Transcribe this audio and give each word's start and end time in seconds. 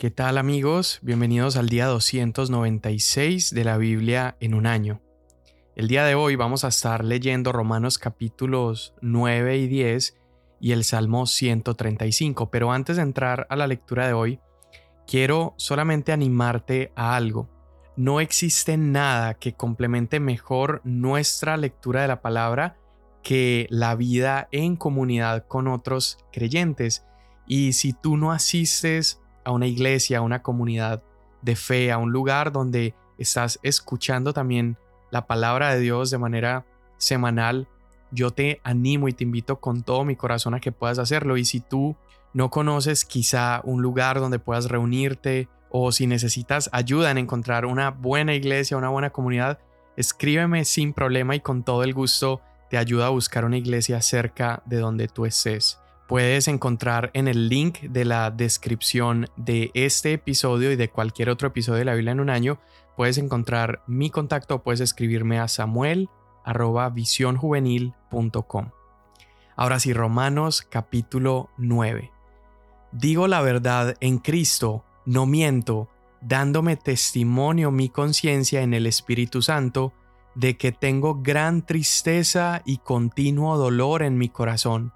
¿Qué 0.00 0.10
tal 0.10 0.38
amigos? 0.38 0.98
Bienvenidos 1.02 1.58
al 1.58 1.68
día 1.68 1.84
296 1.84 3.52
de 3.52 3.64
la 3.64 3.76
Biblia 3.76 4.34
en 4.40 4.54
un 4.54 4.66
año. 4.66 5.02
El 5.76 5.88
día 5.88 6.06
de 6.06 6.14
hoy 6.14 6.36
vamos 6.36 6.64
a 6.64 6.68
estar 6.68 7.04
leyendo 7.04 7.52
Romanos 7.52 7.98
capítulos 7.98 8.94
9 9.02 9.58
y 9.58 9.68
10 9.68 10.16
y 10.58 10.72
el 10.72 10.84
Salmo 10.84 11.26
135, 11.26 12.50
pero 12.50 12.72
antes 12.72 12.96
de 12.96 13.02
entrar 13.02 13.46
a 13.50 13.56
la 13.56 13.66
lectura 13.66 14.06
de 14.06 14.14
hoy, 14.14 14.40
quiero 15.06 15.52
solamente 15.58 16.12
animarte 16.12 16.92
a 16.96 17.14
algo. 17.14 17.50
No 17.94 18.20
existe 18.20 18.78
nada 18.78 19.34
que 19.34 19.52
complemente 19.52 20.18
mejor 20.18 20.80
nuestra 20.82 21.58
lectura 21.58 22.00
de 22.00 22.08
la 22.08 22.22
palabra 22.22 22.78
que 23.22 23.66
la 23.68 23.96
vida 23.96 24.48
en 24.50 24.76
comunidad 24.76 25.46
con 25.46 25.68
otros 25.68 26.16
creyentes. 26.32 27.04
Y 27.46 27.74
si 27.74 27.92
tú 27.92 28.16
no 28.16 28.32
asistes 28.32 29.19
a 29.44 29.52
una 29.52 29.66
iglesia, 29.66 30.18
a 30.18 30.22
una 30.22 30.42
comunidad 30.42 31.02
de 31.42 31.56
fe, 31.56 31.92
a 31.92 31.98
un 31.98 32.12
lugar 32.12 32.52
donde 32.52 32.94
estás 33.18 33.58
escuchando 33.62 34.32
también 34.32 34.76
la 35.10 35.26
palabra 35.26 35.74
de 35.74 35.80
Dios 35.80 36.10
de 36.10 36.18
manera 36.18 36.64
semanal, 36.98 37.68
yo 38.12 38.30
te 38.30 38.60
animo 38.64 39.08
y 39.08 39.12
te 39.12 39.24
invito 39.24 39.60
con 39.60 39.82
todo 39.82 40.04
mi 40.04 40.16
corazón 40.16 40.54
a 40.54 40.60
que 40.60 40.72
puedas 40.72 40.98
hacerlo. 40.98 41.36
Y 41.36 41.44
si 41.44 41.60
tú 41.60 41.96
no 42.32 42.50
conoces 42.50 43.04
quizá 43.04 43.60
un 43.64 43.82
lugar 43.82 44.20
donde 44.20 44.38
puedas 44.38 44.68
reunirte 44.68 45.48
o 45.70 45.92
si 45.92 46.06
necesitas 46.06 46.68
ayuda 46.72 47.10
en 47.10 47.18
encontrar 47.18 47.64
una 47.66 47.90
buena 47.90 48.34
iglesia, 48.34 48.76
una 48.76 48.88
buena 48.88 49.10
comunidad, 49.10 49.58
escríbeme 49.96 50.64
sin 50.64 50.92
problema 50.92 51.36
y 51.36 51.40
con 51.40 51.62
todo 51.62 51.84
el 51.84 51.94
gusto. 51.94 52.40
Te 52.68 52.78
ayuda 52.78 53.06
a 53.06 53.10
buscar 53.10 53.44
una 53.44 53.58
iglesia 53.58 54.00
cerca 54.02 54.62
de 54.66 54.78
donde 54.78 55.08
tú 55.08 55.26
estés 55.26 55.80
puedes 56.10 56.48
encontrar 56.48 57.12
en 57.14 57.28
el 57.28 57.48
link 57.48 57.82
de 57.82 58.04
la 58.04 58.32
descripción 58.32 59.28
de 59.36 59.70
este 59.74 60.12
episodio 60.14 60.72
y 60.72 60.76
de 60.76 60.90
cualquier 60.90 61.30
otro 61.30 61.46
episodio 61.46 61.78
de 61.78 61.84
la 61.84 61.94
Biblia 61.94 62.10
en 62.10 62.18
un 62.18 62.30
año, 62.30 62.58
puedes 62.96 63.16
encontrar 63.16 63.84
mi 63.86 64.10
contacto 64.10 64.60
puedes 64.64 64.80
escribirme 64.80 65.38
a 65.38 65.46
samuel 65.46 66.08
Ahora 69.54 69.78
sí, 69.78 69.92
Romanos 69.92 70.66
capítulo 70.68 71.48
9. 71.58 72.10
Digo 72.90 73.28
la 73.28 73.40
verdad 73.40 73.94
en 74.00 74.18
Cristo, 74.18 74.84
no 75.06 75.26
miento, 75.26 75.88
dándome 76.22 76.74
testimonio 76.74 77.70
mi 77.70 77.88
conciencia 77.88 78.62
en 78.62 78.74
el 78.74 78.88
Espíritu 78.88 79.42
Santo 79.42 79.92
de 80.34 80.56
que 80.56 80.72
tengo 80.72 81.22
gran 81.22 81.64
tristeza 81.64 82.62
y 82.64 82.78
continuo 82.78 83.56
dolor 83.56 84.02
en 84.02 84.18
mi 84.18 84.28
corazón 84.28 84.92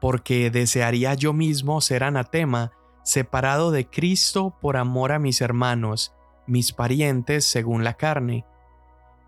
porque 0.00 0.50
desearía 0.50 1.14
yo 1.14 1.32
mismo 1.32 1.80
ser 1.80 2.04
anatema, 2.04 2.72
separado 3.02 3.70
de 3.70 3.88
Cristo 3.88 4.56
por 4.60 4.76
amor 4.76 5.12
a 5.12 5.18
mis 5.18 5.40
hermanos, 5.40 6.12
mis 6.46 6.72
parientes 6.72 7.44
según 7.44 7.84
la 7.84 7.94
carne, 7.94 8.44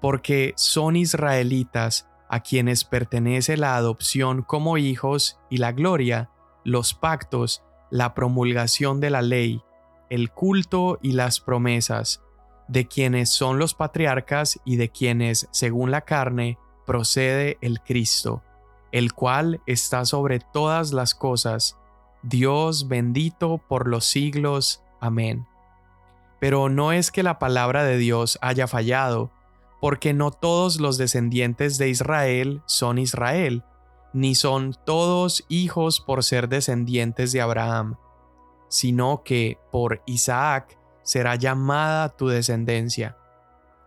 porque 0.00 0.52
son 0.56 0.96
israelitas 0.96 2.08
a 2.28 2.40
quienes 2.40 2.84
pertenece 2.84 3.56
la 3.56 3.76
adopción 3.76 4.42
como 4.42 4.78
hijos 4.78 5.40
y 5.50 5.56
la 5.56 5.72
gloria, 5.72 6.30
los 6.64 6.94
pactos, 6.94 7.62
la 7.90 8.14
promulgación 8.14 9.00
de 9.00 9.10
la 9.10 9.22
ley, 9.22 9.62
el 10.08 10.30
culto 10.30 10.98
y 11.02 11.12
las 11.12 11.40
promesas, 11.40 12.22
de 12.68 12.86
quienes 12.86 13.30
son 13.30 13.58
los 13.58 13.74
patriarcas 13.74 14.60
y 14.64 14.76
de 14.76 14.90
quienes, 14.90 15.48
según 15.50 15.90
la 15.90 16.02
carne, 16.02 16.56
procede 16.86 17.58
el 17.60 17.80
Cristo 17.80 18.44
el 18.92 19.12
cual 19.12 19.60
está 19.66 20.04
sobre 20.04 20.40
todas 20.40 20.92
las 20.92 21.14
cosas, 21.14 21.76
Dios 22.22 22.88
bendito 22.88 23.58
por 23.58 23.86
los 23.86 24.04
siglos. 24.04 24.82
Amén. 25.00 25.46
Pero 26.40 26.68
no 26.68 26.92
es 26.92 27.10
que 27.10 27.22
la 27.22 27.38
palabra 27.38 27.84
de 27.84 27.96
Dios 27.98 28.38
haya 28.42 28.66
fallado, 28.66 29.30
porque 29.80 30.12
no 30.12 30.30
todos 30.30 30.80
los 30.80 30.98
descendientes 30.98 31.78
de 31.78 31.88
Israel 31.88 32.62
son 32.66 32.98
Israel, 32.98 33.64
ni 34.12 34.34
son 34.34 34.76
todos 34.84 35.44
hijos 35.48 36.00
por 36.00 36.24
ser 36.24 36.48
descendientes 36.48 37.32
de 37.32 37.40
Abraham, 37.40 37.96
sino 38.68 39.22
que 39.24 39.58
por 39.70 40.02
Isaac 40.06 40.78
será 41.02 41.36
llamada 41.36 42.08
tu 42.10 42.28
descendencia. 42.28 43.16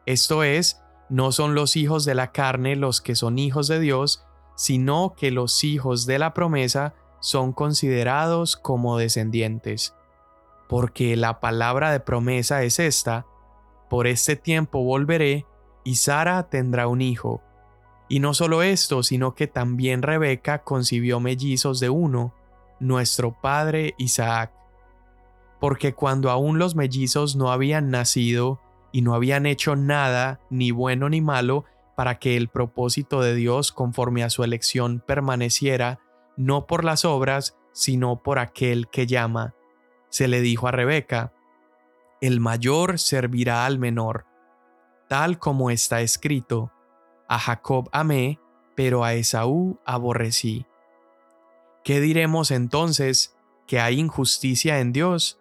Esto 0.05 0.43
es, 0.43 0.81
no 1.09 1.31
son 1.31 1.55
los 1.55 1.75
hijos 1.75 2.05
de 2.05 2.15
la 2.15 2.31
carne 2.31 2.75
los 2.75 3.01
que 3.01 3.15
son 3.15 3.37
hijos 3.37 3.67
de 3.67 3.79
Dios, 3.79 4.25
sino 4.55 5.13
que 5.17 5.31
los 5.31 5.63
hijos 5.63 6.05
de 6.05 6.19
la 6.19 6.33
promesa 6.33 6.93
son 7.19 7.53
considerados 7.53 8.55
como 8.55 8.97
descendientes. 8.97 9.95
Porque 10.67 11.15
la 11.15 11.39
palabra 11.39 11.91
de 11.91 11.99
promesa 11.99 12.63
es 12.63 12.79
esta, 12.79 13.25
por 13.89 14.07
este 14.07 14.35
tiempo 14.35 14.83
volveré 14.83 15.45
y 15.83 15.95
Sara 15.95 16.49
tendrá 16.49 16.87
un 16.87 17.01
hijo. 17.01 17.41
Y 18.09 18.19
no 18.19 18.33
solo 18.33 18.61
esto, 18.61 19.03
sino 19.03 19.35
que 19.35 19.47
también 19.47 20.01
Rebeca 20.01 20.63
concibió 20.63 21.19
mellizos 21.19 21.79
de 21.79 21.89
uno, 21.89 22.33
nuestro 22.79 23.39
padre 23.39 23.95
Isaac. 23.97 24.51
Porque 25.59 25.93
cuando 25.93 26.29
aún 26.29 26.59
los 26.59 26.75
mellizos 26.75 27.35
no 27.35 27.51
habían 27.51 27.89
nacido 27.89 28.59
y 28.91 29.01
no 29.01 29.15
habían 29.15 29.45
hecho 29.45 29.75
nada, 29.75 30.39
ni 30.49 30.71
bueno 30.71 31.09
ni 31.09 31.21
malo, 31.21 31.65
para 31.95 32.19
que 32.19 32.37
el 32.37 32.49
propósito 32.49 33.21
de 33.21 33.35
Dios 33.35 33.71
conforme 33.71 34.23
a 34.23 34.29
su 34.29 34.43
elección 34.43 34.99
permaneciera, 35.05 35.99
no 36.37 36.65
por 36.65 36.83
las 36.83 37.05
obras, 37.05 37.57
sino 37.71 38.21
por 38.23 38.39
aquel 38.39 38.87
que 38.87 39.07
llama. 39.07 39.53
Se 40.09 40.27
le 40.27 40.41
dijo 40.41 40.67
a 40.67 40.71
Rebeca, 40.71 41.33
el 42.21 42.39
mayor 42.39 42.99
servirá 42.99 43.65
al 43.65 43.79
menor, 43.79 44.25
tal 45.07 45.39
como 45.39 45.69
está 45.69 46.01
escrito, 46.01 46.71
a 47.27 47.37
Jacob 47.39 47.89
amé, 47.91 48.39
pero 48.75 49.03
a 49.03 49.13
Esaú 49.13 49.79
aborrecí. 49.85 50.65
¿Qué 51.83 51.99
diremos 51.99 52.51
entonces? 52.51 53.35
¿Que 53.67 53.79
hay 53.79 53.99
injusticia 53.99 54.79
en 54.79 54.93
Dios? 54.93 55.39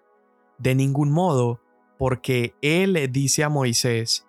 De 0.58 0.74
ningún 0.74 1.10
modo, 1.10 1.60
porque 1.98 2.54
Él 2.62 3.08
dice 3.12 3.44
a 3.44 3.48
Moisés, 3.48 4.26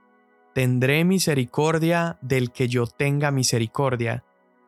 tendré 0.53 1.03
misericordia 1.03 2.17
del 2.21 2.51
que 2.51 2.67
yo 2.67 2.87
tenga 2.87 3.31
misericordia, 3.31 4.23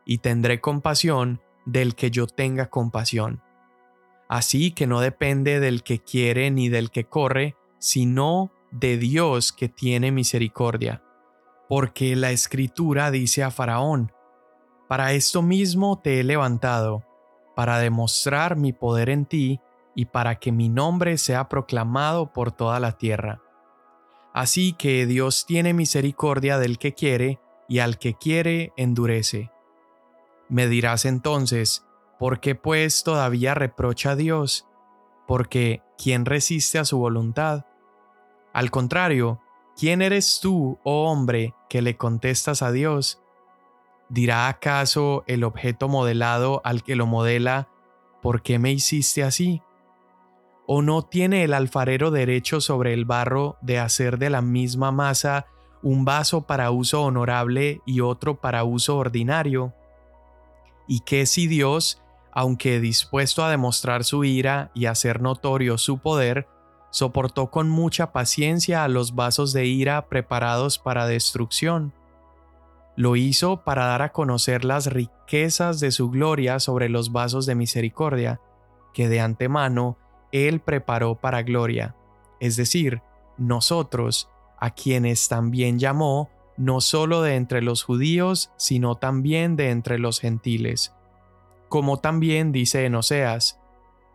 y 0.06 0.19
tendré 0.19 0.62
compasión 0.62 1.41
del 1.66 1.96
que 1.96 2.12
yo 2.12 2.28
tenga 2.28 2.69
compasión. 2.69 3.41
Así 4.29 4.72
que 4.72 4.88
no 4.88 5.01
depende 5.01 5.59
del 5.59 5.84
que 5.84 6.00
quiere 6.00 6.51
ni 6.51 6.69
del 6.69 6.91
que 6.91 7.06
corre, 7.06 7.56
sino 7.79 8.51
de 8.72 8.97
Dios 8.97 9.51
que 9.51 9.68
tiene 9.68 10.12
misericordia. 10.12 11.03
Porque 11.68 12.16
la 12.16 12.31
escritura 12.31 13.12
dice 13.12 13.44
a 13.44 13.52
Faraón, 13.52 14.12
Para 14.88 15.13
esto 15.13 15.41
mismo 15.41 16.00
te 16.00 16.19
he 16.19 16.23
levantado, 16.23 17.03
para 17.56 17.79
demostrar 17.79 18.56
mi 18.56 18.73
poder 18.73 19.09
en 19.09 19.25
ti 19.25 19.59
y 19.96 20.06
para 20.06 20.35
que 20.35 20.52
mi 20.52 20.69
nombre 20.69 21.17
sea 21.17 21.50
proclamado 21.50 22.31
por 22.34 22.52
toda 22.52 22.79
la 22.79 22.91
tierra. 22.91 23.41
Así 24.35 24.73
que 24.73 25.06
Dios 25.06 25.46
tiene 25.46 25.73
misericordia 25.73 26.59
del 26.59 26.78
que 26.78 26.94
quiere, 26.94 27.40
y 27.69 27.79
al 27.79 27.97
que 27.97 28.16
quiere 28.16 28.73
endurece. 28.75 29.50
Me 30.50 30.68
dirás 30.68 31.06
entonces, 31.06 31.85
¿por 32.19 32.41
qué 32.41 32.53
pues 32.53 33.06
todavía 33.06 33.53
reprocha 33.53 34.12
a 34.12 34.16
Dios? 34.18 34.68
Porque 35.25 35.84
¿quién 35.97 36.25
resiste 36.25 36.78
a 36.79 36.84
su 36.84 36.97
voluntad? 36.97 37.66
Al 38.51 38.72
contrario, 38.72 39.40
¿quién 39.79 40.01
eres 40.01 40.40
tú, 40.41 40.79
oh 40.84 41.09
hombre, 41.09 41.56
que 41.69 41.81
le 41.81 41.96
contestas 41.96 42.62
a 42.62 42.73
Dios? 42.73 43.22
¿Dirá 44.09 44.50
acaso 44.50 45.23
el 45.28 45.46
objeto 45.46 45.88
modelado 45.88 46.59
al 46.66 46.84
que 46.84 46.97
lo 46.97 47.06
modela, 47.06 47.69
¿por 48.22 48.41
qué 48.41 48.59
me 48.59 48.73
hiciste 48.73 49.23
así? 49.23 49.62
¿O 50.67 50.81
no 50.81 51.03
tiene 51.03 51.43
el 51.43 51.53
alfarero 51.53 52.09
derecho 52.09 52.59
sobre 52.59 52.93
el 52.93 53.05
barro 53.05 53.57
de 53.61 53.79
hacer 53.79 54.17
de 54.17 54.29
la 54.29 54.41
misma 54.41 54.91
masa 54.91 55.45
un 55.84 56.05
vaso 56.05 56.47
para 56.47 56.72
uso 56.72 57.03
honorable 57.03 57.81
y 57.85 58.01
otro 58.01 58.41
para 58.41 58.63
uso 58.63 58.97
ordinario? 58.97 59.73
¿Y 60.87 61.01
qué 61.01 61.28
si 61.28 61.45
Dios, 61.45 62.01
aunque 62.31 62.79
dispuesto 62.79 63.43
a 63.43 63.51
demostrar 63.51 64.03
su 64.03 64.23
ira 64.23 64.72
y 64.73 64.87
hacer 64.87 65.22
notorio 65.22 65.78
su 65.78 65.99
poder, 65.99 66.47
soportó 66.90 67.51
con 67.51 67.69
mucha 67.69 68.11
paciencia 68.11 68.84
a 68.84 68.87
los 68.87 69.13
vasos 69.13 69.53
de 69.53 69.66
ira 69.66 70.07
preparados 70.07 70.79
para 70.79 71.05
destrucción? 71.05 71.93
Lo 72.95 73.16
hizo 73.16 73.63
para 73.63 73.85
dar 73.85 74.01
a 74.01 74.11
conocer 74.11 74.66
las 74.66 74.87
riquezas 74.87 75.79
de 75.79 75.91
su 75.91 76.09
gloria 76.09 76.59
sobre 76.59 76.90
los 76.90 77.11
vasos 77.11 77.45
de 77.45 77.53
misericordia, 77.53 78.40
que 78.93 79.09
de 79.09 79.19
antemano 79.19 79.97
él 80.35 80.59
preparó 80.59 81.16
para 81.16 81.43
gloria, 81.43 81.96
es 82.40 82.58
decir, 82.58 83.02
nosotros, 83.37 84.29
a 84.59 84.72
quienes 84.72 85.28
también 85.29 85.79
llamó, 85.79 86.29
no 86.58 86.82
solo 86.82 87.22
de 87.22 87.35
entre 87.35 87.61
los 87.61 87.84
judíos, 87.84 88.52
sino 88.58 88.96
también 88.96 89.55
de 89.55 89.70
entre 89.70 89.97
los 89.99 90.20
gentiles. 90.20 90.93
Como 91.70 91.99
también 91.99 92.52
dice 92.52 92.85
en 92.85 92.96
Oseas, 92.96 93.59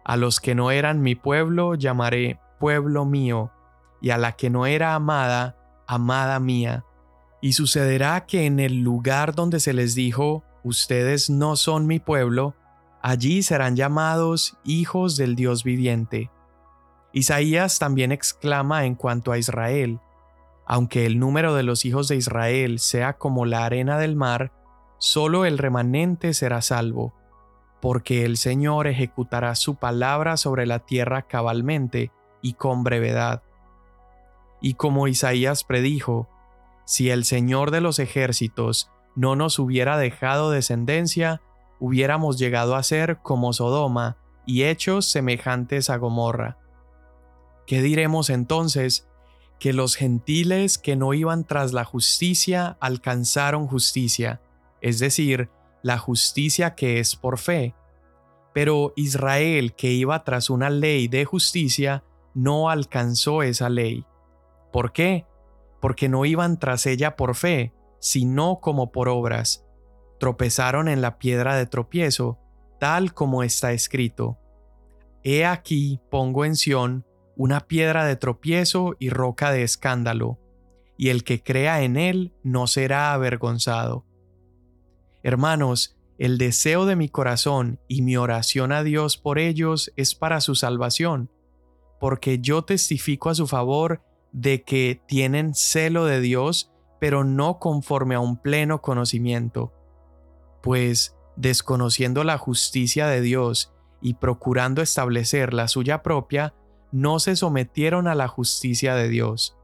a 0.05 0.17
los 0.17 0.41
que 0.41 0.55
no 0.55 0.71
eran 0.71 1.03
mi 1.03 1.15
pueblo 1.15 1.75
llamaré, 1.75 2.39
pueblo 2.59 3.05
mío, 3.05 3.51
y 4.01 4.11
a 4.11 4.19
la 4.19 4.33
que 4.33 4.51
no 4.51 4.67
era 4.67 4.95
amada, 4.95 5.57
amada 5.87 6.39
mía. 6.41 6.85
Y 7.41 7.53
sucederá 7.55 8.27
que 8.27 8.47
en 8.47 8.61
el 8.61 8.81
lugar 8.81 9.35
donde 9.35 9.61
se 9.61 9.73
les 9.73 9.95
dijo, 9.95 10.45
ustedes 10.65 11.31
no 11.31 11.57
son 11.57 11.87
mi 11.87 11.99
pueblo, 11.99 12.55
allí 13.03 13.43
serán 13.43 13.77
llamados 13.77 14.57
hijos 14.65 15.17
del 15.17 15.37
Dios 15.37 15.65
viviente. 15.65 16.31
Isaías 17.13 17.79
también 17.79 18.13
exclama 18.13 18.85
en 18.85 18.95
cuanto 18.95 19.33
a 19.33 19.39
Israel, 19.39 20.01
aunque 20.67 21.07
el 21.07 21.19
número 21.19 21.55
de 21.55 21.65
los 21.65 21.85
hijos 21.85 22.07
de 22.09 22.17
Israel 22.17 22.79
sea 22.79 23.15
como 23.15 23.45
la 23.47 23.65
arena 23.65 23.99
del 23.99 24.15
mar, 24.15 24.53
solo 24.99 25.45
el 25.45 25.59
remanente 25.59 26.35
será 26.35 26.63
salvo, 26.63 27.13
porque 27.81 28.25
el 28.25 28.37
Señor 28.37 28.87
ejecutará 28.87 29.55
su 29.57 29.75
palabra 29.75 30.37
sobre 30.37 30.67
la 30.67 30.81
tierra 30.81 31.23
cabalmente 31.23 32.13
y 32.43 32.53
con 32.53 32.85
brevedad. 32.85 33.43
Y 34.61 34.75
como 34.75 35.09
Isaías 35.09 35.65
predijo, 35.65 36.29
si 36.85 37.11
el 37.11 37.25
Señor 37.25 37.71
de 37.71 37.81
los 37.81 37.99
ejércitos 37.99 38.91
no 39.17 39.35
nos 39.35 39.59
hubiera 39.59 39.97
dejado 39.97 40.51
descendencia, 40.51 41.41
hubiéramos 41.81 42.39
llegado 42.39 42.77
a 42.77 42.83
ser 42.83 43.19
como 43.23 43.53
Sodoma 43.53 44.19
y 44.47 44.65
hechos 44.65 45.11
semejantes 45.11 45.91
a 45.91 45.97
Gomorra. 45.97 46.59
¿Qué 47.67 47.83
diremos 47.83 48.31
entonces? 48.31 49.09
Que 49.59 49.73
los 49.73 49.97
gentiles 49.97 50.79
que 50.79 50.97
no 50.97 51.15
iban 51.15 51.45
tras 51.45 51.73
la 51.73 51.85
justicia 51.85 52.77
alcanzaron 52.81 53.67
justicia, 53.67 54.41
es 54.81 54.99
decir, 54.99 55.51
la 55.83 55.99
justicia 55.99 56.75
que 56.75 56.99
es 57.01 57.17
por 57.17 57.39
fe. 57.39 57.75
Pero 58.53 58.93
Israel 58.97 59.75
que 59.75 59.93
iba 59.93 60.25
tras 60.25 60.51
una 60.51 60.71
ley 60.71 61.09
de 61.09 61.25
justicia 61.25 62.05
no 62.35 62.71
alcanzó 62.71 63.43
esa 63.43 63.69
ley. 63.69 64.05
¿Por 64.73 64.93
qué? 64.93 65.27
Porque 65.81 66.09
no 66.09 66.25
iban 66.25 66.59
tras 66.59 66.87
ella 66.87 67.17
por 67.17 67.35
fe, 67.35 67.73
sino 68.01 68.61
como 68.61 68.91
por 68.93 69.09
obras. 69.09 69.65
Tropezaron 70.21 70.87
en 70.89 71.01
la 71.01 71.19
piedra 71.19 71.57
de 71.57 71.67
tropiezo, 71.67 72.39
tal 72.79 73.15
como 73.15 73.43
está 73.43 73.73
escrito. 73.73 74.39
He 75.25 75.47
aquí 75.47 76.01
pongo 76.11 76.45
en 76.45 76.57
Sión 76.57 77.07
una 77.37 77.61
piedra 77.61 78.05
de 78.05 78.17
tropiezo 78.17 78.97
y 78.99 79.09
roca 79.09 79.51
de 79.51 79.63
escándalo, 79.63 80.39
y 80.99 81.09
el 81.09 81.25
que 81.25 81.43
crea 81.43 81.83
en 81.83 81.97
él 81.97 82.35
no 82.43 82.67
será 82.67 83.15
avergonzado. 83.15 84.05
Hermanos, 85.23 85.97
el 86.19 86.37
deseo 86.37 86.85
de 86.85 86.97
mi 86.97 87.09
corazón 87.09 87.81
y 87.89 88.03
mi 88.03 88.19
oración 88.19 88.73
a 88.73 88.83
Dios 88.83 89.17
por 89.17 89.39
ellos 89.39 89.91
es 89.97 90.15
para 90.15 90.43
su 90.43 90.55
salvación, 90.55 91.31
porque 91.99 92.41
yo 92.41 92.63
testifico 92.63 93.31
a 93.31 93.35
su 93.35 93.47
favor 93.47 94.03
de 94.33 94.63
que 94.63 95.01
tienen 95.07 95.55
celo 95.55 96.05
de 96.05 96.21
Dios, 96.21 96.71
pero 97.01 97.25
no 97.25 97.59
conforme 97.59 98.17
a 98.17 98.21
un 98.21 98.37
pleno 98.37 98.83
conocimiento. 98.83 99.73
Pues, 100.63 101.17
desconociendo 101.37 102.25
la 102.25 102.39
justicia 102.39 103.07
de 103.07 103.21
Dios 103.21 103.73
y 104.01 104.15
procurando 104.15 104.83
establecer 104.83 105.55
la 105.55 105.69
suya 105.69 106.03
propia, 106.03 106.55
no 106.93 107.19
se 107.19 107.37
sometieron 107.37 108.09
a 108.09 108.15
la 108.15 108.29
justicia 108.29 108.95
de 108.95 109.09
Dios. 109.09 109.57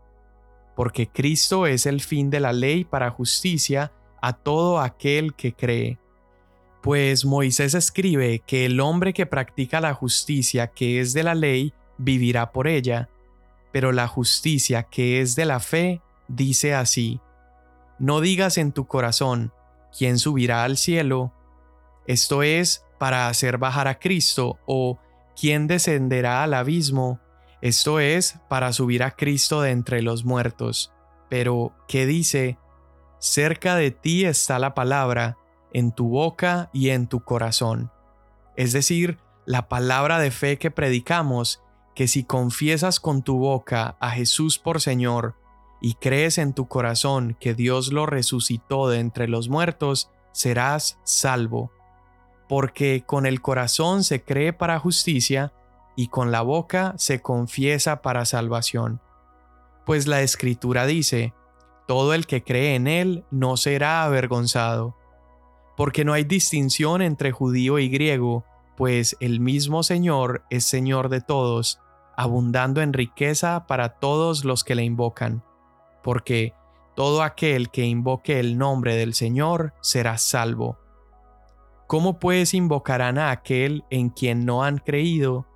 Porque 0.75 1.08
Cristo 1.08 1.66
es 1.66 1.87
el 1.87 2.00
fin 2.00 2.31
de 2.31 2.40
la 2.40 2.52
ley 2.52 2.84
para 2.84 3.10
justicia 3.10 3.93
a 4.20 4.32
todo 4.32 4.81
aquel 4.81 5.34
que 5.34 5.54
cree. 5.54 5.98
Pues 6.82 7.25
Moisés 7.25 7.75
escribe 7.75 8.42
que 8.46 8.66
el 8.66 8.81
hombre 8.81 9.12
que 9.12 9.26
practica 9.26 9.81
la 9.81 9.94
justicia 9.94 10.69
que 10.69 11.00
es 11.00 11.12
de 11.12 11.25
la 11.25 11.34
ley 11.34 11.75
vivirá 11.99 12.52
por 12.52 12.69
ella, 12.69 13.08
pero 13.72 13.90
la 13.92 14.06
justicia 14.06 14.84
que 14.84 15.20
es 15.20 15.34
de 15.34 15.46
la 15.46 15.60
fe 15.60 16.00
dice 16.28 16.75
así, 16.75 17.20
no 17.99 18.20
digas 18.20 18.58
en 18.58 18.72
tu 18.72 18.87
corazón, 18.87 19.52
¿quién 19.97 20.19
subirá 20.19 20.65
al 20.65 20.77
cielo? 20.77 21.33
Esto 22.06 22.43
es, 22.43 22.85
para 22.99 23.29
hacer 23.29 23.59
bajar 23.59 23.88
a 23.88 23.99
Cristo, 23.99 24.59
o 24.67 24.99
¿quién 25.38 25.67
descenderá 25.67 26.43
al 26.43 26.55
abismo? 26.55 27.21
Esto 27.61 28.00
es, 28.00 28.38
para 28.49 28.73
subir 28.73 29.03
a 29.03 29.12
Cristo 29.12 29.62
de 29.62 29.71
entre 29.71 30.03
los 30.03 30.25
muertos. 30.25 30.93
Pero, 31.29 31.73
¿qué 31.88 32.06
dice? 32.06 32.59
Cerca 33.19 33.75
de 33.75 33.91
ti 33.91 34.25
está 34.25 34.59
la 34.59 34.75
palabra, 34.75 35.37
en 35.73 35.93
tu 35.93 36.09
boca 36.09 36.71
y 36.73 36.91
en 36.91 37.06
tu 37.06 37.25
corazón. 37.25 37.91
Es 38.56 38.73
decir, 38.73 39.19
la 39.44 39.69
palabra 39.69 40.19
de 40.19 40.31
fe 40.31 40.59
que 40.59 40.71
predicamos, 40.71 41.62
que 41.94 42.09
si 42.09 42.25
confiesas 42.25 43.00
con 43.00 43.23
tu 43.23 43.38
boca 43.38 43.97
a 44.00 44.11
Jesús 44.11 44.59
por 44.59 44.81
Señor 44.81 45.35
y 45.81 45.94
crees 45.94 46.38
en 46.38 46.52
tu 46.52 46.69
corazón 46.69 47.37
que 47.38 47.55
Dios 47.55 47.93
lo 47.93 48.06
resucitó 48.06 48.88
de 48.88 49.00
entre 49.00 49.28
los 49.28 49.49
muertos, 49.49 50.11
serás 50.32 50.99
salvo. 51.05 51.70
Porque 52.49 53.05
con 53.05 53.26
el 53.26 53.40
corazón 53.40 54.05
se 54.05 54.23
cree 54.23 54.52
para 54.52 54.78
justicia 54.78 55.52
y 55.96 56.08
con 56.08 56.31
la 56.31 56.43
boca 56.43 56.94
se 56.96 57.20
confiesa 57.20 58.02
para 58.02 58.25
salvación. 58.25 59.00
Pues 59.84 60.06
la 60.06 60.23
escritura 60.23 60.87
dice, 60.87 61.32
todo 61.87 62.14
el 62.14 62.26
que 62.26 62.43
cree 62.43 62.75
en 62.75 62.87
él 62.87 63.25
no 63.31 63.56
será 63.56 64.05
avergonzado. 64.05 64.96
Porque 65.76 66.05
no 66.05 66.12
hay 66.12 66.25
distinción 66.25 67.02
entre 67.02 67.32
judío 67.32 67.78
y 67.78 67.88
griego, 67.88 68.44
pues 68.76 69.17
el 69.20 69.40
mismo 69.40 69.82
Señor 69.82 70.44
es 70.50 70.64
Señor 70.64 71.08
de 71.08 71.20
todos, 71.20 71.81
abundando 72.17 72.81
en 72.82 72.93
riqueza 72.93 73.67
para 73.67 73.90
todos 73.90 74.44
los 74.44 74.64
que 74.64 74.75
le 74.75 74.84
invocan, 74.84 75.44
porque 76.06 76.55
todo 76.94 77.25
aquel 77.25 77.69
que 77.69 77.85
invoque 77.85 78.38
el 78.38 78.58
nombre 78.58 78.94
del 78.94 79.12
Señor 79.12 79.75
será 79.81 80.19
salvo. 80.19 80.79
¿Cómo 81.88 82.20
pues 82.20 82.55
invocarán 82.55 83.19
a 83.19 83.32
aquel 83.32 83.82
en 83.91 84.11
quien 84.11 84.47
no 84.47 84.62
han 84.62 84.79
creído? 84.79 85.49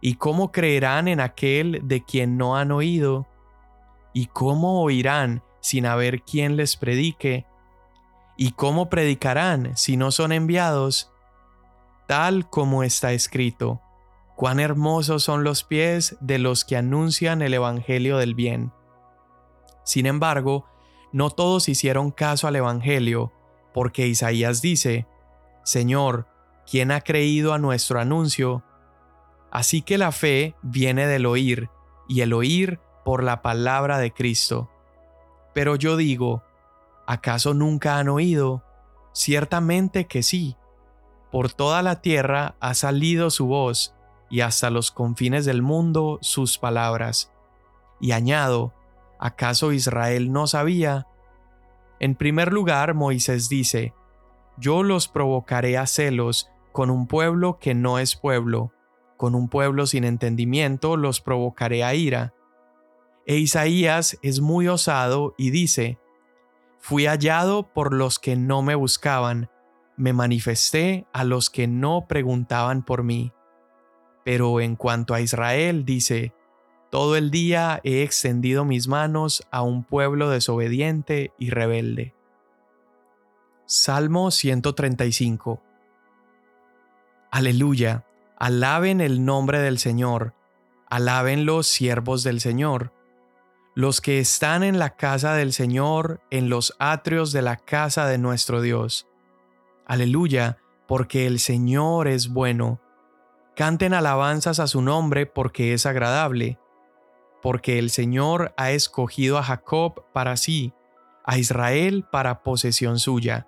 ¿Y 0.00 0.14
cómo 0.14 0.52
creerán 0.52 1.08
en 1.08 1.18
aquel 1.18 1.80
de 1.82 2.04
quien 2.04 2.38
no 2.38 2.56
han 2.56 2.70
oído? 2.70 3.26
¿Y 4.14 4.26
cómo 4.26 4.80
oirán 4.80 5.42
sin 5.58 5.86
haber 5.86 6.22
quien 6.22 6.54
les 6.54 6.76
predique? 6.76 7.44
¿Y 8.36 8.52
cómo 8.52 8.88
predicarán 8.88 9.76
si 9.76 9.96
no 9.96 10.12
son 10.12 10.30
enviados? 10.30 11.10
Tal 12.06 12.48
como 12.48 12.84
está 12.84 13.12
escrito 13.12 13.80
Cuán 14.36 14.60
hermosos 14.60 15.24
son 15.24 15.42
los 15.42 15.64
pies 15.64 16.16
de 16.20 16.38
los 16.38 16.64
que 16.64 16.76
anuncian 16.76 17.42
el 17.42 17.54
Evangelio 17.54 18.18
del 18.18 18.36
bien. 18.36 18.72
Sin 19.90 20.06
embargo, 20.06 20.66
no 21.10 21.30
todos 21.30 21.68
hicieron 21.68 22.12
caso 22.12 22.46
al 22.46 22.54
Evangelio, 22.54 23.32
porque 23.74 24.06
Isaías 24.06 24.62
dice, 24.62 25.08
Señor, 25.64 26.28
¿quién 26.64 26.92
ha 26.92 27.00
creído 27.00 27.52
a 27.52 27.58
nuestro 27.58 27.98
anuncio? 27.98 28.62
Así 29.50 29.82
que 29.82 29.98
la 29.98 30.12
fe 30.12 30.54
viene 30.62 31.08
del 31.08 31.26
oír, 31.26 31.70
y 32.08 32.20
el 32.20 32.34
oír 32.34 32.78
por 33.04 33.24
la 33.24 33.42
palabra 33.42 33.98
de 33.98 34.12
Cristo. 34.12 34.70
Pero 35.54 35.74
yo 35.74 35.96
digo, 35.96 36.44
¿acaso 37.08 37.52
nunca 37.52 37.98
han 37.98 38.08
oído? 38.08 38.62
Ciertamente 39.12 40.06
que 40.06 40.22
sí. 40.22 40.56
Por 41.32 41.52
toda 41.52 41.82
la 41.82 42.00
tierra 42.00 42.54
ha 42.60 42.74
salido 42.74 43.28
su 43.28 43.48
voz, 43.48 43.92
y 44.30 44.42
hasta 44.42 44.70
los 44.70 44.92
confines 44.92 45.46
del 45.46 45.62
mundo 45.62 46.20
sus 46.22 46.58
palabras. 46.58 47.32
Y 48.00 48.12
añado, 48.12 48.72
¿acaso 49.20 49.72
Israel 49.72 50.32
no 50.32 50.46
sabía? 50.46 51.06
En 52.00 52.14
primer 52.14 52.52
lugar, 52.52 52.94
Moisés 52.94 53.48
dice, 53.48 53.94
Yo 54.56 54.82
los 54.82 55.06
provocaré 55.06 55.76
a 55.76 55.86
celos 55.86 56.50
con 56.72 56.90
un 56.90 57.06
pueblo 57.06 57.58
que 57.58 57.74
no 57.74 57.98
es 57.98 58.16
pueblo, 58.16 58.72
con 59.16 59.34
un 59.34 59.48
pueblo 59.48 59.86
sin 59.86 60.04
entendimiento 60.04 60.96
los 60.96 61.20
provocaré 61.20 61.84
a 61.84 61.94
ira. 61.94 62.34
E 63.26 63.36
Isaías 63.36 64.18
es 64.22 64.40
muy 64.40 64.66
osado 64.66 65.34
y 65.36 65.50
dice, 65.50 65.98
Fui 66.78 67.04
hallado 67.04 67.70
por 67.74 67.92
los 67.92 68.18
que 68.18 68.36
no 68.36 68.62
me 68.62 68.74
buscaban, 68.74 69.50
me 69.98 70.14
manifesté 70.14 71.06
a 71.12 71.24
los 71.24 71.50
que 71.50 71.66
no 71.66 72.06
preguntaban 72.08 72.82
por 72.82 73.02
mí. 73.02 73.32
Pero 74.24 74.60
en 74.62 74.76
cuanto 74.76 75.12
a 75.12 75.20
Israel, 75.20 75.84
dice, 75.84 76.32
todo 76.90 77.16
el 77.16 77.30
día 77.30 77.80
he 77.84 78.02
extendido 78.02 78.64
mis 78.64 78.88
manos 78.88 79.46
a 79.50 79.62
un 79.62 79.84
pueblo 79.84 80.28
desobediente 80.28 81.32
y 81.38 81.50
rebelde. 81.50 82.14
Salmo 83.66 84.30
135 84.30 85.62
Aleluya, 87.30 88.04
alaben 88.36 89.00
el 89.00 89.24
nombre 89.24 89.60
del 89.60 89.78
Señor, 89.78 90.34
alaben 90.88 91.46
los 91.46 91.68
siervos 91.68 92.24
del 92.24 92.40
Señor, 92.40 92.92
los 93.76 94.00
que 94.00 94.18
están 94.18 94.64
en 94.64 94.80
la 94.80 94.96
casa 94.96 95.34
del 95.34 95.52
Señor, 95.52 96.20
en 96.30 96.48
los 96.48 96.74
atrios 96.80 97.30
de 97.30 97.42
la 97.42 97.56
casa 97.56 98.06
de 98.06 98.18
nuestro 98.18 98.60
Dios. 98.60 99.06
Aleluya, 99.86 100.58
porque 100.88 101.28
el 101.28 101.38
Señor 101.38 102.08
es 102.08 102.28
bueno 102.28 102.80
Canten 103.60 103.92
alabanzas 103.92 104.58
a 104.58 104.66
su 104.66 104.80
nombre 104.80 105.26
porque 105.26 105.74
es 105.74 105.84
agradable, 105.84 106.58
porque 107.42 107.78
el 107.78 107.90
Señor 107.90 108.52
ha 108.56 108.70
escogido 108.70 109.38
a 109.38 109.42
Jacob 109.42 110.04
para 110.12 110.36
sí, 110.36 110.72
a 111.24 111.38
Israel 111.38 112.04
para 112.10 112.42
posesión 112.42 112.98
suya. 112.98 113.46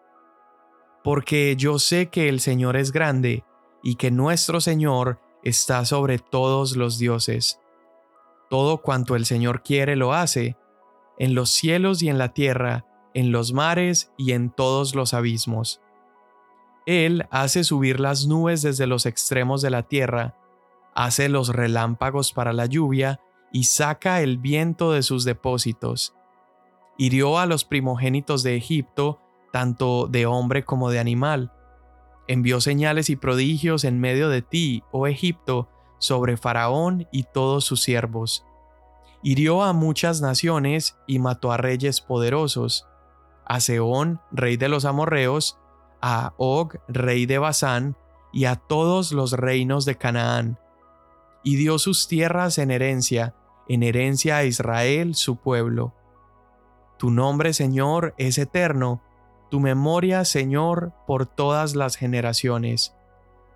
Porque 1.04 1.56
yo 1.56 1.78
sé 1.78 2.08
que 2.08 2.28
el 2.28 2.40
Señor 2.40 2.76
es 2.76 2.92
grande, 2.92 3.44
y 3.82 3.96
que 3.96 4.10
nuestro 4.10 4.60
Señor 4.60 5.20
está 5.42 5.84
sobre 5.84 6.18
todos 6.18 6.76
los 6.76 6.98
dioses. 6.98 7.58
Todo 8.48 8.78
cuanto 8.78 9.16
el 9.16 9.26
Señor 9.26 9.62
quiere 9.62 9.96
lo 9.96 10.14
hace, 10.14 10.56
en 11.18 11.34
los 11.34 11.50
cielos 11.50 12.02
y 12.02 12.08
en 12.08 12.18
la 12.18 12.32
tierra, 12.32 12.86
en 13.14 13.32
los 13.32 13.52
mares 13.52 14.12
y 14.16 14.32
en 14.32 14.50
todos 14.50 14.94
los 14.94 15.14
abismos. 15.14 15.80
Él 16.86 17.26
hace 17.30 17.64
subir 17.64 18.00
las 18.00 18.26
nubes 18.26 18.62
desde 18.62 18.86
los 18.86 19.06
extremos 19.06 19.62
de 19.62 19.70
la 19.70 19.82
tierra, 19.82 20.34
hace 20.94 21.28
los 21.28 21.48
relámpagos 21.48 22.32
para 22.32 22.52
la 22.52 22.66
lluvia 22.66 23.20
y 23.52 23.64
saca 23.64 24.22
el 24.22 24.38
viento 24.38 24.92
de 24.92 25.02
sus 25.02 25.24
depósitos. 25.24 26.14
Hirió 26.96 27.38
a 27.38 27.46
los 27.46 27.64
primogénitos 27.64 28.42
de 28.42 28.56
Egipto, 28.56 29.20
tanto 29.52 30.06
de 30.06 30.26
hombre 30.26 30.64
como 30.64 30.90
de 30.90 30.98
animal. 30.98 31.52
Envió 32.28 32.60
señales 32.60 33.10
y 33.10 33.16
prodigios 33.16 33.84
en 33.84 34.00
medio 34.00 34.28
de 34.28 34.42
ti, 34.42 34.82
oh 34.90 35.06
Egipto, 35.06 35.68
sobre 35.98 36.36
Faraón 36.36 37.06
y 37.12 37.24
todos 37.24 37.64
sus 37.64 37.82
siervos. 37.82 38.44
Hirió 39.22 39.62
a 39.62 39.72
muchas 39.72 40.20
naciones 40.20 40.96
y 41.06 41.18
mató 41.18 41.52
a 41.52 41.56
reyes 41.56 42.00
poderosos, 42.00 42.88
a 43.44 43.60
Seón, 43.60 44.20
rey 44.32 44.56
de 44.56 44.68
los 44.68 44.84
amorreos, 44.84 45.58
a 46.00 46.34
Og, 46.38 46.76
rey 46.88 47.26
de 47.26 47.38
Basán, 47.38 47.96
y 48.32 48.46
a 48.46 48.56
todos 48.56 49.12
los 49.12 49.32
reinos 49.32 49.84
de 49.84 49.96
Canaán. 49.96 50.58
Y 51.44 51.56
dio 51.56 51.78
sus 51.78 52.08
tierras 52.08 52.58
en 52.58 52.70
herencia, 52.70 53.34
en 53.68 53.82
herencia 53.82 54.38
a 54.38 54.44
Israel 54.44 55.14
su 55.14 55.36
pueblo. 55.36 55.94
Tu 56.98 57.10
nombre, 57.10 57.52
Señor, 57.52 58.14
es 58.18 58.38
eterno, 58.38 59.02
tu 59.50 59.60
memoria, 59.60 60.24
Señor, 60.24 60.92
por 61.06 61.26
todas 61.26 61.74
las 61.74 61.96
generaciones, 61.96 62.94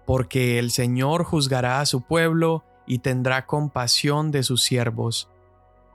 porque 0.05 0.59
el 0.59 0.71
Señor 0.71 1.25
juzgará 1.25 1.81
a 1.81 1.87
su 1.87 2.03
pueblo 2.03 2.65
y 2.87 2.99
tendrá 2.99 3.47
compasión 3.47 4.31
de 4.31 4.43
sus 4.43 4.63
siervos. 4.63 5.29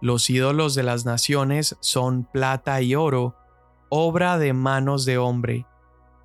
Los 0.02 0.30
ídolos 0.30 0.74
de 0.76 0.84
las 0.84 1.06
naciones 1.06 1.78
son 1.80 2.24
plata 2.24 2.82
y 2.82 2.96
oro, 2.96 3.36
obra 3.90 4.38
de 4.38 4.54
manos 4.54 5.06
de 5.06 5.18
hombre. 5.18 5.66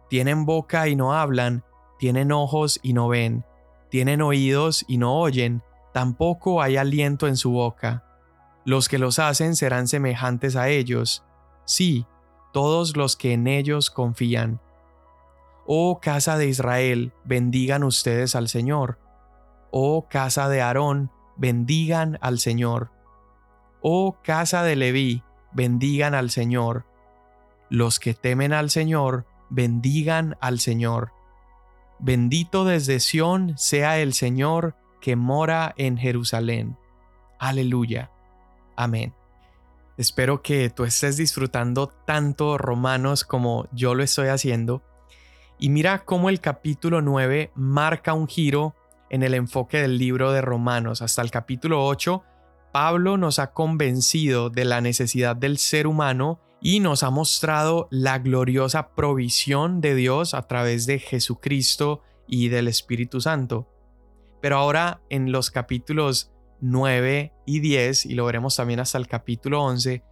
Tienen 0.09 0.47
boca 0.47 0.89
y 0.89 0.97
no 0.97 1.13
hablan, 1.13 1.63
tienen 1.99 2.33
ojos 2.33 2.81
y 2.83 2.95
no 2.95 3.09
ven, 3.09 3.45
tienen 3.91 4.23
oídos 4.23 4.85
y 4.89 4.99
no 4.99 5.19
oyen, 5.19 5.63
tampoco 5.97 6.61
hay 6.61 6.77
aliento 6.77 7.27
en 7.27 7.39
su 7.39 7.53
boca. 7.53 8.05
Los 8.67 8.91
que 8.91 8.99
los 8.99 9.19
hacen 9.19 9.57
serán 9.57 9.89
semejantes 9.89 10.55
a 10.55 10.69
ellos. 10.69 11.25
Sí, 11.65 12.05
todos 12.53 12.99
los 12.99 13.17
que 13.17 13.33
en 13.33 13.47
ellos 13.47 13.91
confían. 13.91 14.61
Oh 15.67 15.99
casa 15.99 16.37
de 16.37 16.49
Israel, 16.49 17.15
bendigan 17.25 17.83
ustedes 17.83 18.35
al 18.35 18.51
Señor. 18.51 18.99
Oh 19.71 20.07
casa 20.07 20.51
de 20.51 20.61
Aarón, 20.61 21.11
bendigan 21.39 22.19
al 22.21 22.41
Señor. 22.41 22.91
Oh 23.81 24.19
casa 24.23 24.65
de 24.65 24.77
Leví, 24.77 25.23
bendigan 25.55 26.15
al 26.15 26.29
Señor. 26.29 26.85
Los 27.71 28.01
que 28.01 28.13
temen 28.13 28.53
al 28.53 28.69
Señor, 28.69 29.25
bendigan 29.49 30.37
al 30.43 30.61
Señor. 30.61 31.13
Bendito 31.99 32.67
desde 32.67 33.01
Sión 33.01 33.57
sea 33.57 33.99
el 33.99 34.13
Señor 34.13 34.77
que 35.01 35.17
mora 35.17 35.75
en 35.77 35.97
Jerusalén. 35.97 36.77
Aleluya. 37.39 38.11
Amén. 38.77 39.15
Espero 39.97 40.43
que 40.43 40.69
tú 40.69 40.85
estés 40.85 41.17
disfrutando 41.17 41.89
tanto 41.89 42.59
Romanos 42.59 43.25
como 43.25 43.67
yo 43.73 43.95
lo 43.95 44.03
estoy 44.03 44.29
haciendo. 44.29 44.83
Y 45.59 45.71
mira 45.71 46.05
cómo 46.05 46.29
el 46.29 46.41
capítulo 46.41 47.01
9 47.01 47.53
marca 47.55 48.13
un 48.13 48.29
giro 48.29 48.75
en 49.09 49.23
el 49.23 49.33
enfoque 49.33 49.81
del 49.81 49.97
libro 49.99 50.33
de 50.33 50.43
Romanos. 50.43 51.01
Hasta 51.01 51.23
el 51.23 51.31
capítulo 51.31 51.87
8, 51.87 52.23
Pablo 52.73 53.17
nos 53.17 53.39
ha 53.39 53.53
convencido 53.53 54.51
de 54.51 54.67
la 54.67 54.83
necesidad 54.83 55.35
del 55.35 55.57
ser 55.57 55.87
humano 55.87 56.41
y 56.61 56.81
nos 56.81 57.03
ha 57.03 57.11
mostrado 57.11 57.89
la 57.91 58.19
gloriosa 58.19 58.95
provisión 58.95 59.81
de 59.81 59.95
Dios 59.95 60.35
a 60.35 60.43
través 60.43 60.85
de 60.85 60.99
Jesucristo 60.99 62.03
y 62.27 62.49
del 62.49 62.69
Espíritu 62.69 63.21
Santo. 63.23 63.67
Pero 64.47 64.59
ahora 64.59 65.03
en 65.11 65.33
los 65.33 65.51
capítulos 65.51 66.31
9 66.61 67.33
y 67.47 67.59
10, 67.59 68.07
y 68.07 68.15
lo 68.15 68.27
veremos 68.27 68.55
también 68.55 68.79
hasta 68.79 68.97
el 68.97 69.09
capítulo 69.09 69.61
11, 69.65 70.05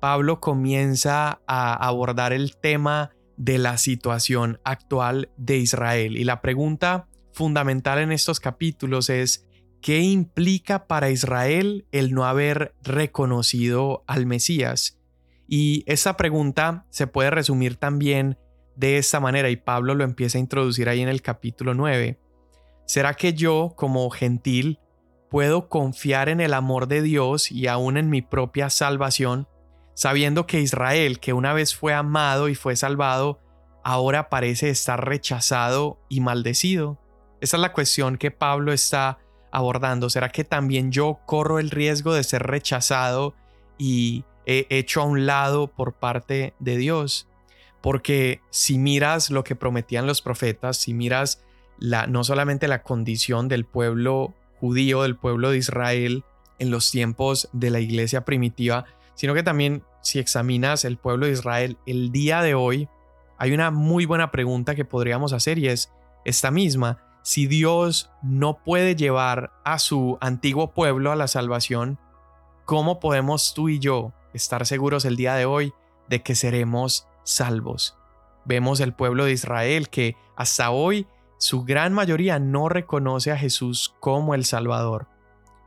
Pablo 0.00 0.40
comienza 0.40 1.42
a 1.46 1.74
abordar 1.74 2.32
el 2.32 2.56
tema 2.56 3.10
de 3.36 3.58
la 3.58 3.76
situación 3.76 4.58
actual 4.64 5.30
de 5.36 5.58
Israel. 5.58 6.16
Y 6.16 6.24
la 6.24 6.40
pregunta 6.40 7.06
fundamental 7.34 7.98
en 7.98 8.12
estos 8.12 8.40
capítulos 8.40 9.10
es, 9.10 9.46
¿qué 9.82 10.00
implica 10.00 10.86
para 10.86 11.10
Israel 11.10 11.86
el 11.92 12.14
no 12.14 12.24
haber 12.24 12.74
reconocido 12.82 14.04
al 14.06 14.24
Mesías? 14.24 15.02
Y 15.46 15.84
esa 15.84 16.16
pregunta 16.16 16.86
se 16.88 17.06
puede 17.06 17.30
resumir 17.30 17.76
también 17.76 18.38
de 18.74 18.96
esta 18.96 19.20
manera, 19.20 19.50
y 19.50 19.56
Pablo 19.56 19.94
lo 19.94 20.02
empieza 20.02 20.38
a 20.38 20.40
introducir 20.40 20.88
ahí 20.88 21.02
en 21.02 21.10
el 21.10 21.20
capítulo 21.20 21.74
9. 21.74 22.22
¿Será 22.86 23.14
que 23.14 23.34
yo, 23.34 23.72
como 23.76 24.08
gentil, 24.10 24.78
puedo 25.30 25.68
confiar 25.68 26.28
en 26.28 26.40
el 26.40 26.52
amor 26.52 26.88
de 26.88 27.00
Dios 27.00 27.50
y 27.50 27.66
aún 27.66 27.96
en 27.96 28.10
mi 28.10 28.20
propia 28.20 28.68
salvación, 28.68 29.48
sabiendo 29.94 30.46
que 30.46 30.60
Israel, 30.60 31.20
que 31.20 31.32
una 31.32 31.52
vez 31.52 31.74
fue 31.74 31.94
amado 31.94 32.48
y 32.48 32.54
fue 32.54 32.76
salvado, 32.76 33.40
ahora 33.82 34.28
parece 34.28 34.68
estar 34.68 35.06
rechazado 35.06 35.98
y 36.08 36.20
maldecido? 36.20 36.98
Esa 37.40 37.56
es 37.56 37.60
la 37.60 37.72
cuestión 37.72 38.18
que 38.18 38.30
Pablo 38.30 38.72
está 38.72 39.18
abordando. 39.50 40.10
¿Será 40.10 40.28
que 40.28 40.44
también 40.44 40.92
yo 40.92 41.20
corro 41.26 41.58
el 41.58 41.70
riesgo 41.70 42.14
de 42.14 42.24
ser 42.24 42.42
rechazado 42.42 43.34
y 43.78 44.24
hecho 44.44 45.00
a 45.00 45.04
un 45.04 45.26
lado 45.26 45.68
por 45.68 45.94
parte 45.94 46.54
de 46.58 46.76
Dios? 46.76 47.28
Porque 47.80 48.40
si 48.50 48.78
miras 48.78 49.30
lo 49.30 49.44
que 49.44 49.56
prometían 49.56 50.06
los 50.06 50.22
profetas, 50.22 50.76
si 50.76 50.94
miras 50.94 51.42
no 51.82 52.24
solamente 52.24 52.68
la 52.68 52.82
condición 52.82 53.48
del 53.48 53.64
pueblo 53.64 54.34
judío 54.60 55.02
del 55.02 55.16
pueblo 55.16 55.50
de 55.50 55.58
Israel 55.58 56.24
en 56.58 56.70
los 56.70 56.90
tiempos 56.90 57.48
de 57.52 57.70
la 57.70 57.80
iglesia 57.80 58.24
primitiva, 58.24 58.84
sino 59.14 59.34
que 59.34 59.42
también 59.42 59.82
si 60.02 60.20
examinas 60.20 60.84
el 60.84 60.96
pueblo 60.96 61.26
de 61.26 61.32
Israel 61.32 61.78
el 61.86 62.12
día 62.12 62.42
de 62.42 62.54
hoy, 62.54 62.88
hay 63.38 63.52
una 63.52 63.72
muy 63.72 64.04
buena 64.06 64.30
pregunta 64.30 64.76
que 64.76 64.84
podríamos 64.84 65.32
hacer 65.32 65.58
y 65.58 65.68
es 65.68 65.92
esta 66.24 66.52
misma. 66.52 66.98
Si 67.22 67.46
Dios 67.46 68.10
no 68.22 68.62
puede 68.62 68.94
llevar 68.94 69.52
a 69.64 69.80
su 69.80 70.18
antiguo 70.20 70.72
pueblo 70.72 71.10
a 71.10 71.16
la 71.16 71.26
salvación, 71.26 71.98
¿cómo 72.64 73.00
podemos 73.00 73.54
tú 73.54 73.68
y 73.68 73.80
yo 73.80 74.12
estar 74.32 74.64
seguros 74.66 75.04
el 75.04 75.16
día 75.16 75.34
de 75.34 75.44
hoy 75.44 75.72
de 76.08 76.22
que 76.22 76.36
seremos 76.36 77.08
salvos? 77.24 77.96
Vemos 78.44 78.78
el 78.80 78.92
pueblo 78.92 79.24
de 79.24 79.32
Israel 79.32 79.88
que 79.88 80.16
hasta 80.36 80.70
hoy 80.70 81.06
su 81.42 81.64
gran 81.64 81.92
mayoría 81.92 82.38
no 82.38 82.68
reconoce 82.68 83.32
a 83.32 83.36
Jesús 83.36 83.96
como 83.98 84.36
el 84.36 84.44
Salvador. 84.44 85.08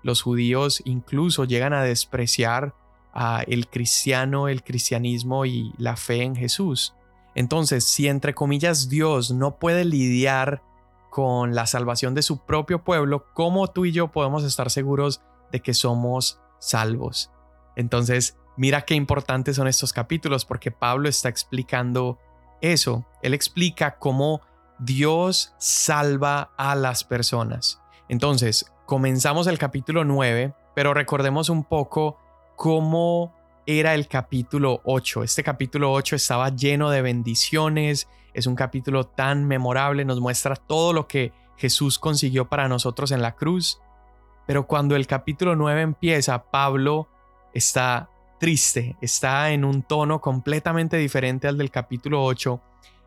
Los 0.03 0.21
judíos 0.21 0.81
incluso 0.85 1.43
llegan 1.43 1.73
a 1.73 1.83
despreciar 1.83 2.73
a 3.13 3.43
el 3.45 3.67
cristiano, 3.67 4.47
el 4.47 4.63
cristianismo 4.63 5.45
y 5.45 5.73
la 5.77 5.97
fe 5.97 6.21
en 6.21 6.33
Jesús. 6.33 6.95
Entonces, 7.35 7.83
si 7.83 8.07
entre 8.07 8.33
comillas 8.33 8.87
Dios 8.87 9.31
no 9.31 9.57
puede 9.59 9.83
lidiar 9.83 10.63
con 11.09 11.53
la 11.55 11.67
salvación 11.67 12.13
de 12.13 12.21
su 12.21 12.45
propio 12.45 12.85
pueblo, 12.85 13.25
¿cómo 13.33 13.67
tú 13.67 13.83
y 13.83 13.91
yo 13.91 14.13
podemos 14.13 14.45
estar 14.45 14.71
seguros 14.71 15.23
de 15.51 15.61
que 15.61 15.73
somos 15.73 16.39
salvos? 16.57 17.31
Entonces, 17.75 18.37
mira 18.55 18.83
qué 18.83 18.95
importantes 18.95 19.57
son 19.57 19.67
estos 19.67 19.91
capítulos 19.91 20.45
porque 20.45 20.71
Pablo 20.71 21.09
está 21.09 21.27
explicando 21.27 22.17
eso. 22.61 23.05
Él 23.21 23.33
explica 23.33 23.97
cómo 23.99 24.39
Dios 24.79 25.53
salva 25.57 26.51
a 26.57 26.75
las 26.75 27.03
personas. 27.03 27.81
Entonces, 28.09 28.71
comenzamos 28.85 29.47
el 29.47 29.57
capítulo 29.57 30.03
9, 30.03 30.53
pero 30.75 30.93
recordemos 30.93 31.49
un 31.49 31.63
poco 31.63 32.19
cómo 32.55 33.33
era 33.65 33.95
el 33.95 34.07
capítulo 34.07 34.81
8. 34.83 35.23
Este 35.23 35.43
capítulo 35.43 35.91
8 35.93 36.15
estaba 36.15 36.49
lleno 36.49 36.89
de 36.89 37.01
bendiciones, 37.01 38.07
es 38.33 38.47
un 38.47 38.55
capítulo 38.55 39.05
tan 39.05 39.45
memorable, 39.45 40.05
nos 40.05 40.19
muestra 40.19 40.55
todo 40.55 40.93
lo 40.93 41.07
que 41.07 41.31
Jesús 41.57 41.97
consiguió 41.97 42.47
para 42.49 42.67
nosotros 42.67 43.11
en 43.11 43.21
la 43.21 43.35
cruz. 43.35 43.79
Pero 44.45 44.67
cuando 44.67 44.95
el 44.95 45.07
capítulo 45.07 45.55
9 45.55 45.81
empieza, 45.81 46.43
Pablo 46.51 47.07
está 47.53 48.09
triste, 48.39 48.95
está 49.01 49.51
en 49.51 49.63
un 49.63 49.81
tono 49.81 50.21
completamente 50.21 50.97
diferente 50.97 51.47
al 51.47 51.57
del 51.57 51.71
capítulo 51.71 52.23
8 52.23 52.61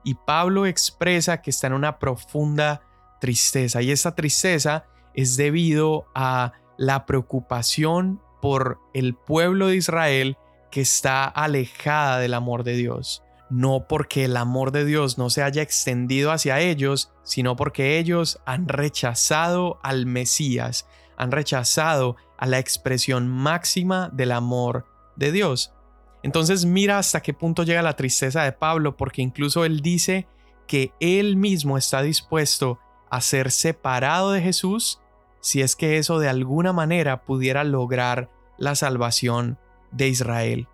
y 0.08 0.14
Pablo 0.14 0.64
expresa 0.64 1.42
que 1.42 1.50
está 1.50 1.66
en 1.66 1.74
una 1.74 1.98
profunda 1.98 2.80
tristeza 3.20 3.82
y 3.82 3.90
esa 3.90 4.14
tristeza 4.14 4.86
es 5.12 5.36
debido 5.36 6.06
a 6.14 6.52
la 6.78 7.04
preocupación 7.04 8.22
por 8.40 8.78
el 8.94 9.14
pueblo 9.14 9.66
de 9.66 9.76
Israel 9.76 10.38
que 10.70 10.80
está 10.80 11.26
alejada 11.26 12.20
del 12.20 12.32
amor 12.32 12.64
de 12.64 12.72
Dios. 12.72 13.22
No 13.50 13.86
porque 13.86 14.24
el 14.24 14.38
amor 14.38 14.72
de 14.72 14.86
Dios 14.86 15.18
no 15.18 15.28
se 15.28 15.42
haya 15.42 15.60
extendido 15.60 16.32
hacia 16.32 16.58
ellos, 16.60 17.12
sino 17.22 17.54
porque 17.54 17.98
ellos 17.98 18.40
han 18.46 18.66
rechazado 18.66 19.78
al 19.82 20.06
Mesías, 20.06 20.86
han 21.18 21.32
rechazado 21.32 22.16
a 22.38 22.46
la 22.46 22.58
expresión 22.58 23.28
máxima 23.28 24.08
del 24.10 24.32
amor 24.32 24.86
de 25.16 25.32
Dios. 25.32 25.74
Entonces 26.22 26.64
mira 26.64 26.98
hasta 26.98 27.20
qué 27.20 27.32
punto 27.32 27.62
llega 27.62 27.82
la 27.82 27.96
tristeza 27.96 28.42
de 28.42 28.52
Pablo, 28.52 28.96
porque 28.96 29.22
incluso 29.22 29.64
él 29.64 29.80
dice 29.80 30.26
que 30.66 30.92
él 31.00 31.36
mismo 31.36 31.78
está 31.78 32.02
dispuesto 32.02 32.78
a 33.10 33.20
ser 33.20 33.50
separado 33.50 34.32
de 34.32 34.42
Jesús 34.42 35.00
si 35.40 35.62
es 35.62 35.76
que 35.76 35.98
eso 35.98 36.18
de 36.18 36.28
alguna 36.28 36.72
manera 36.72 37.24
pudiera 37.24 37.64
lograr 37.64 38.30
la 38.58 38.74
salvación 38.74 39.58
de 39.92 40.08
Israel. 40.08 40.68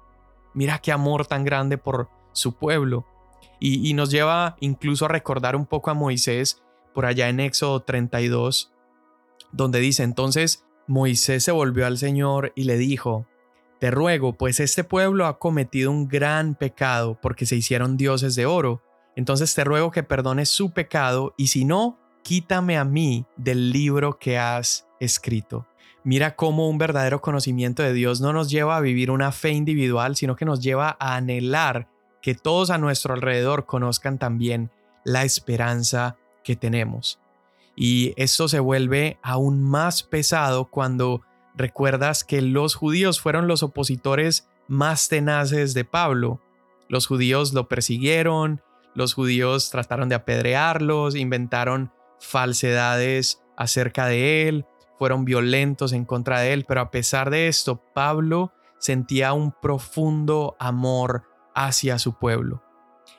Mira 0.54 0.78
qué 0.78 0.92
amor 0.92 1.26
tan 1.26 1.44
grande 1.44 1.78
por 1.78 2.08
su 2.32 2.54
pueblo. 2.54 3.06
Y, 3.60 3.94
nos 3.94 4.10
lleva 4.10 4.56
incluso 4.60 5.06
a 5.06 5.08
recordar 5.08 5.56
un 5.56 5.64
poco 5.64 5.90
a 5.90 5.94
Moisés 5.94 6.62
por 6.92 7.06
allá 7.06 7.28
en 7.30 7.40
Éxodo 7.40 7.80
32, 7.80 8.72
donde 9.52 9.80
dice 9.80 10.02
entonces 10.02 10.66
Moisés 10.86 11.44
se 11.44 11.52
volvió 11.52 11.86
al 11.86 11.96
Señor 11.96 12.52
y 12.56 12.64
le 12.64 12.76
dijo, 12.76 13.26
Te 13.78 13.90
ruego, 13.90 14.32
pues 14.32 14.60
este 14.60 14.84
pueblo 14.84 15.26
ha 15.26 15.38
cometido 15.38 15.90
un 15.90 16.08
gran 16.08 16.54
pecado 16.54 17.18
porque 17.20 17.46
se 17.46 17.56
hicieron 17.56 17.96
dioses 17.96 18.34
de 18.34 18.46
oro. 18.46 18.82
Entonces 19.16 19.54
te 19.54 19.64
ruego 19.64 19.90
que 19.90 20.02
perdones 20.02 20.48
su 20.48 20.72
pecado 20.72 21.34
y 21.36 21.48
si 21.48 21.64
no, 21.64 21.98
quítame 22.22 22.78
a 22.78 22.84
mí 22.84 23.26
del 23.36 23.70
libro 23.70 24.18
que 24.18 24.38
has 24.38 24.86
escrito. 25.00 25.66
Mira 26.02 26.36
cómo 26.36 26.68
un 26.68 26.78
verdadero 26.78 27.20
conocimiento 27.20 27.82
de 27.82 27.92
Dios 27.92 28.20
no 28.20 28.32
nos 28.32 28.50
lleva 28.50 28.76
a 28.76 28.80
vivir 28.80 29.10
una 29.10 29.32
fe 29.32 29.50
individual, 29.50 30.16
sino 30.16 30.36
que 30.36 30.44
nos 30.44 30.60
lleva 30.60 30.96
a 31.00 31.16
anhelar 31.16 31.88
que 32.20 32.34
todos 32.34 32.70
a 32.70 32.78
nuestro 32.78 33.14
alrededor 33.14 33.66
conozcan 33.66 34.18
también 34.18 34.70
la 35.04 35.24
esperanza 35.24 36.16
que 36.42 36.56
tenemos. 36.56 37.20
Y 37.76 38.14
esto 38.16 38.48
se 38.48 38.60
vuelve 38.60 39.18
aún 39.22 39.62
más 39.62 40.02
pesado 40.02 40.66
cuando 40.66 41.22
recuerdas 41.54 42.24
que 42.24 42.42
los 42.42 42.74
judíos 42.74 43.20
fueron 43.20 43.46
los 43.48 43.62
opositores 43.62 44.48
más 44.68 45.08
tenaces 45.08 45.74
de 45.74 45.84
Pablo. 45.84 46.40
Los 46.88 47.06
judíos 47.06 47.52
lo 47.52 47.68
persiguieron, 47.68 48.62
los 48.94 49.14
judíos 49.14 49.70
trataron 49.70 50.08
de 50.08 50.14
apedrearlos, 50.14 51.16
inventaron 51.16 51.92
falsedades 52.20 53.42
acerca 53.56 54.06
de 54.06 54.48
él, 54.48 54.66
fueron 54.98 55.24
violentos 55.24 55.92
en 55.92 56.04
contra 56.04 56.40
de 56.40 56.52
él, 56.52 56.64
pero 56.66 56.80
a 56.80 56.90
pesar 56.90 57.30
de 57.30 57.48
esto, 57.48 57.82
Pablo 57.94 58.52
sentía 58.78 59.32
un 59.32 59.52
profundo 59.52 60.56
amor 60.58 61.24
hacia 61.54 61.98
su 61.98 62.18
pueblo. 62.18 62.62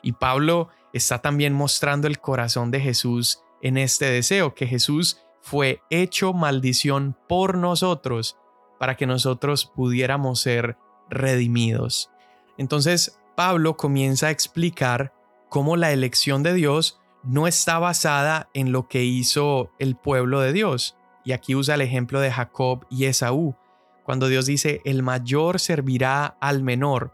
Y 0.01 0.13
Pablo 0.13 0.70
está 0.94 1.20
también 1.20 1.54
mostrando 1.54 2.08
el 2.08 2.20
corazón 2.20 2.72
de 2.72 2.80
Jesús 2.80 3.42
en 3.62 3.77
este 3.77 4.06
deseo, 4.06 4.54
que 4.54 4.68
Jesús 4.68 5.25
fue 5.45 5.83
hecho 5.91 6.33
maldición 6.33 7.15
por 7.29 7.55
nosotros 7.55 8.35
para 8.79 8.97
que 8.97 9.05
nosotros 9.05 9.71
pudiéramos 9.75 10.39
ser 10.39 10.75
redimidos. 11.07 12.09
Entonces, 12.57 13.19
Pablo 13.35 13.77
comienza 13.77 14.25
a 14.25 14.31
explicar 14.31 15.13
cómo 15.49 15.77
la 15.77 15.91
elección 15.91 16.41
de 16.41 16.55
Dios 16.55 16.99
no 17.21 17.45
está 17.45 17.77
basada 17.77 18.49
en 18.55 18.71
lo 18.71 18.87
que 18.87 19.03
hizo 19.03 19.69
el 19.77 19.95
pueblo 19.95 20.39
de 20.39 20.51
Dios, 20.51 20.97
y 21.23 21.33
aquí 21.33 21.53
usa 21.53 21.75
el 21.75 21.81
ejemplo 21.81 22.21
de 22.21 22.31
Jacob 22.31 22.87
y 22.89 23.05
Esaú, 23.05 23.55
cuando 24.03 24.27
Dios 24.27 24.47
dice, 24.47 24.81
el 24.83 25.03
mayor 25.03 25.59
servirá 25.59 26.37
al 26.41 26.63
menor. 26.63 27.13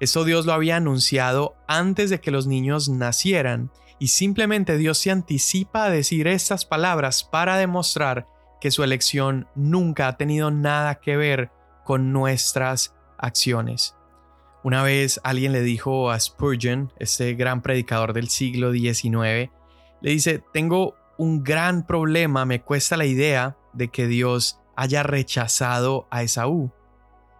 Esto 0.00 0.24
Dios 0.24 0.46
lo 0.46 0.52
había 0.52 0.74
anunciado 0.74 1.54
antes 1.68 2.10
de 2.10 2.20
que 2.20 2.32
los 2.32 2.48
niños 2.48 2.88
nacieran, 2.88 3.70
y 3.98 4.08
simplemente 4.08 4.76
Dios 4.76 4.98
se 4.98 5.10
anticipa 5.10 5.84
a 5.84 5.90
decir 5.90 6.28
estas 6.28 6.64
palabras 6.64 7.24
para 7.24 7.56
demostrar 7.56 8.26
que 8.60 8.70
su 8.70 8.82
elección 8.82 9.48
nunca 9.54 10.08
ha 10.08 10.16
tenido 10.16 10.50
nada 10.50 10.96
que 10.96 11.16
ver 11.16 11.50
con 11.84 12.12
nuestras 12.12 12.94
acciones. 13.18 13.94
Una 14.62 14.82
vez 14.82 15.20
alguien 15.22 15.52
le 15.52 15.62
dijo 15.62 16.10
a 16.10 16.18
Spurgeon, 16.18 16.92
este 16.98 17.34
gran 17.34 17.62
predicador 17.62 18.12
del 18.12 18.28
siglo 18.28 18.72
XIX, 18.72 19.50
le 20.00 20.10
dice, 20.10 20.42
tengo 20.52 20.94
un 21.16 21.42
gran 21.42 21.86
problema, 21.86 22.44
me 22.44 22.62
cuesta 22.62 22.96
la 22.96 23.06
idea 23.06 23.56
de 23.72 23.88
que 23.88 24.06
Dios 24.06 24.60
haya 24.76 25.02
rechazado 25.02 26.06
a 26.10 26.22
Esaú. 26.22 26.72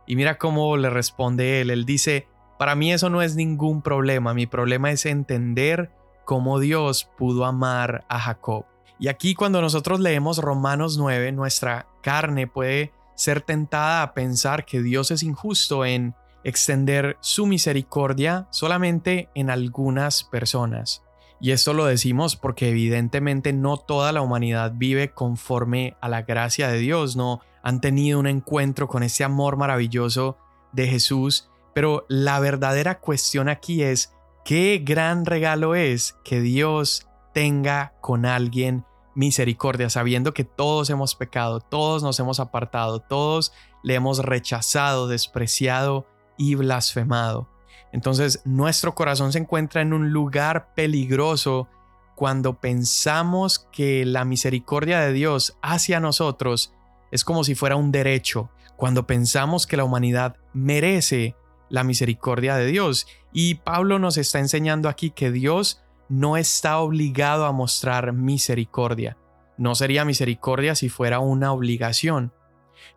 Y 0.07 0.17
mira 0.17 0.39
cómo 0.39 0.77
le 0.77 0.91
responde 0.91 1.61
él, 1.61 1.71
él 1.71 1.85
dice, 1.85 2.27
para 2.59 2.75
mí 2.75 2.93
eso 2.93 3.11
no 3.11 3.23
es 3.23 3.37
ningún 3.37 3.83
problema, 3.83 4.35
mi 4.35 4.47
problema 4.47 4.91
es 4.91 5.07
entender 5.07 5.93
cómo 6.29 6.61
Dios 6.61 7.09
pudo 7.17 7.47
amar 7.47 8.05
a 8.07 8.21
Jacob. 8.21 8.67
Y 8.99 9.09
aquí 9.09 9.35
cuando 9.35 9.63
nosotros 9.63 9.99
leemos 9.99 10.37
Romanos 10.37 10.99
9, 10.99 11.33
nuestra 11.33 11.87
carne 12.03 12.47
puede 12.47 12.93
ser 13.15 13.41
tentada 13.41 14.03
a 14.03 14.13
pensar 14.13 14.67
que 14.67 14.83
Dios 14.83 15.11
es 15.11 15.23
injusto 15.23 15.87
en 15.87 16.15
extender 16.45 17.17
su 17.21 17.47
misericordia 17.47 18.47
solamente 18.51 19.31
en 19.35 19.49
algunas 19.49 20.23
personas. 20.23 21.03
Y 21.41 21.53
esto 21.53 21.73
lo 21.73 21.87
decimos 21.87 22.37
porque 22.37 22.69
evidentemente 22.69 23.55
no 23.55 23.79
toda 23.79 24.13
la 24.13 24.21
humanidad 24.21 24.75
vive 24.75 25.13
conforme 25.13 25.97
a 26.03 26.11
la 26.11 26.25
gracia 26.25 26.69
de 26.69 26.77
Dios, 26.77 27.17
no 27.17 27.41
han 27.63 27.81
tenido 27.81 28.19
un 28.19 28.27
encuentro 28.27 28.87
con 28.87 29.03
ese 29.03 29.25
amor 29.25 29.57
maravilloso 29.57 30.37
de 30.73 30.89
Jesús, 30.89 31.49
pero 31.75 32.05
la 32.11 32.39
verdadera 32.39 32.99
cuestión 32.99 33.49
aquí 33.49 33.83
es 33.83 34.13
qué 34.49 34.81
gran 34.83 35.27
regalo 35.27 35.75
es 35.75 36.17
que 36.25 36.41
Dios 36.41 37.07
tenga 37.35 37.93
con 38.01 38.25
alguien 38.25 38.87
misericordia, 39.15 39.91
sabiendo 39.91 40.33
que 40.33 40.45
todos 40.45 40.89
hemos 40.89 41.15
pecado, 41.15 41.61
todos 41.61 42.03
nos 42.03 42.19
hemos 42.19 42.41
apartado, 42.41 42.99
todos 42.99 43.53
le 43.83 43.95
hemos 43.95 44.21
rechazado, 44.21 45.07
despreciado 45.07 46.07
y 46.39 46.55
blasfemado. 46.55 47.47
Entonces 47.93 48.41
nuestro 48.47 48.95
corazón 48.95 49.33
se 49.33 49.39
encuentra 49.41 49.83
en 49.83 49.93
un 49.93 50.13
lugar 50.13 50.73
peligroso 50.73 51.69
cuando 52.15 52.59
pensamos 52.59 53.69
que 53.71 54.07
la 54.07 54.25
misericordia 54.25 55.01
de 55.01 55.13
Dios 55.13 55.59
hacia 55.61 56.01
nosotros 56.01 56.73
es 57.11 57.23
como 57.23 57.45
si 57.45 57.55
fuera 57.55 57.77
un 57.77 57.93
derecho, 57.93 58.49
cuando 58.79 59.07
pensamos 59.07 59.67
que 59.67 59.77
la 59.77 59.85
humanidad 59.85 60.37
merece 60.55 61.37
la 61.69 61.85
misericordia 61.85 62.57
de 62.57 62.67
Dios. 62.67 63.07
Y 63.33 63.57
Pablo 63.57 63.99
nos 63.99 64.17
está 64.17 64.39
enseñando 64.39 64.89
aquí 64.89 65.11
que 65.11 65.31
Dios 65.31 65.83
no 66.09 66.37
está 66.37 66.79
obligado 66.79 67.45
a 67.45 67.53
mostrar 67.53 68.13
misericordia. 68.13 69.17
No 69.57 69.75
sería 69.75 70.05
misericordia 70.05 70.75
si 70.75 70.89
fuera 70.89 71.19
una 71.21 71.53
obligación. 71.53 72.33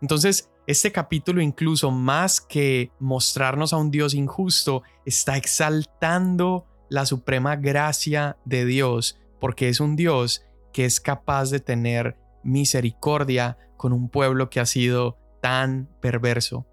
Entonces, 0.01 0.49
este 0.67 0.91
capítulo 0.91 1.41
incluso 1.41 1.91
más 1.91 2.39
que 2.39 2.91
mostrarnos 2.99 3.73
a 3.73 3.77
un 3.77 3.91
Dios 3.91 4.13
injusto, 4.13 4.83
está 5.05 5.37
exaltando 5.37 6.67
la 6.89 7.05
suprema 7.05 7.55
gracia 7.55 8.37
de 8.45 8.65
Dios, 8.65 9.19
porque 9.39 9.69
es 9.69 9.79
un 9.79 9.95
Dios 9.95 10.45
que 10.71 10.85
es 10.85 10.99
capaz 10.99 11.49
de 11.49 11.59
tener 11.59 12.17
misericordia 12.43 13.57
con 13.75 13.91
un 13.93 14.09
pueblo 14.09 14.49
que 14.49 14.59
ha 14.59 14.65
sido 14.65 15.17
tan 15.41 15.89
perverso. 15.99 16.67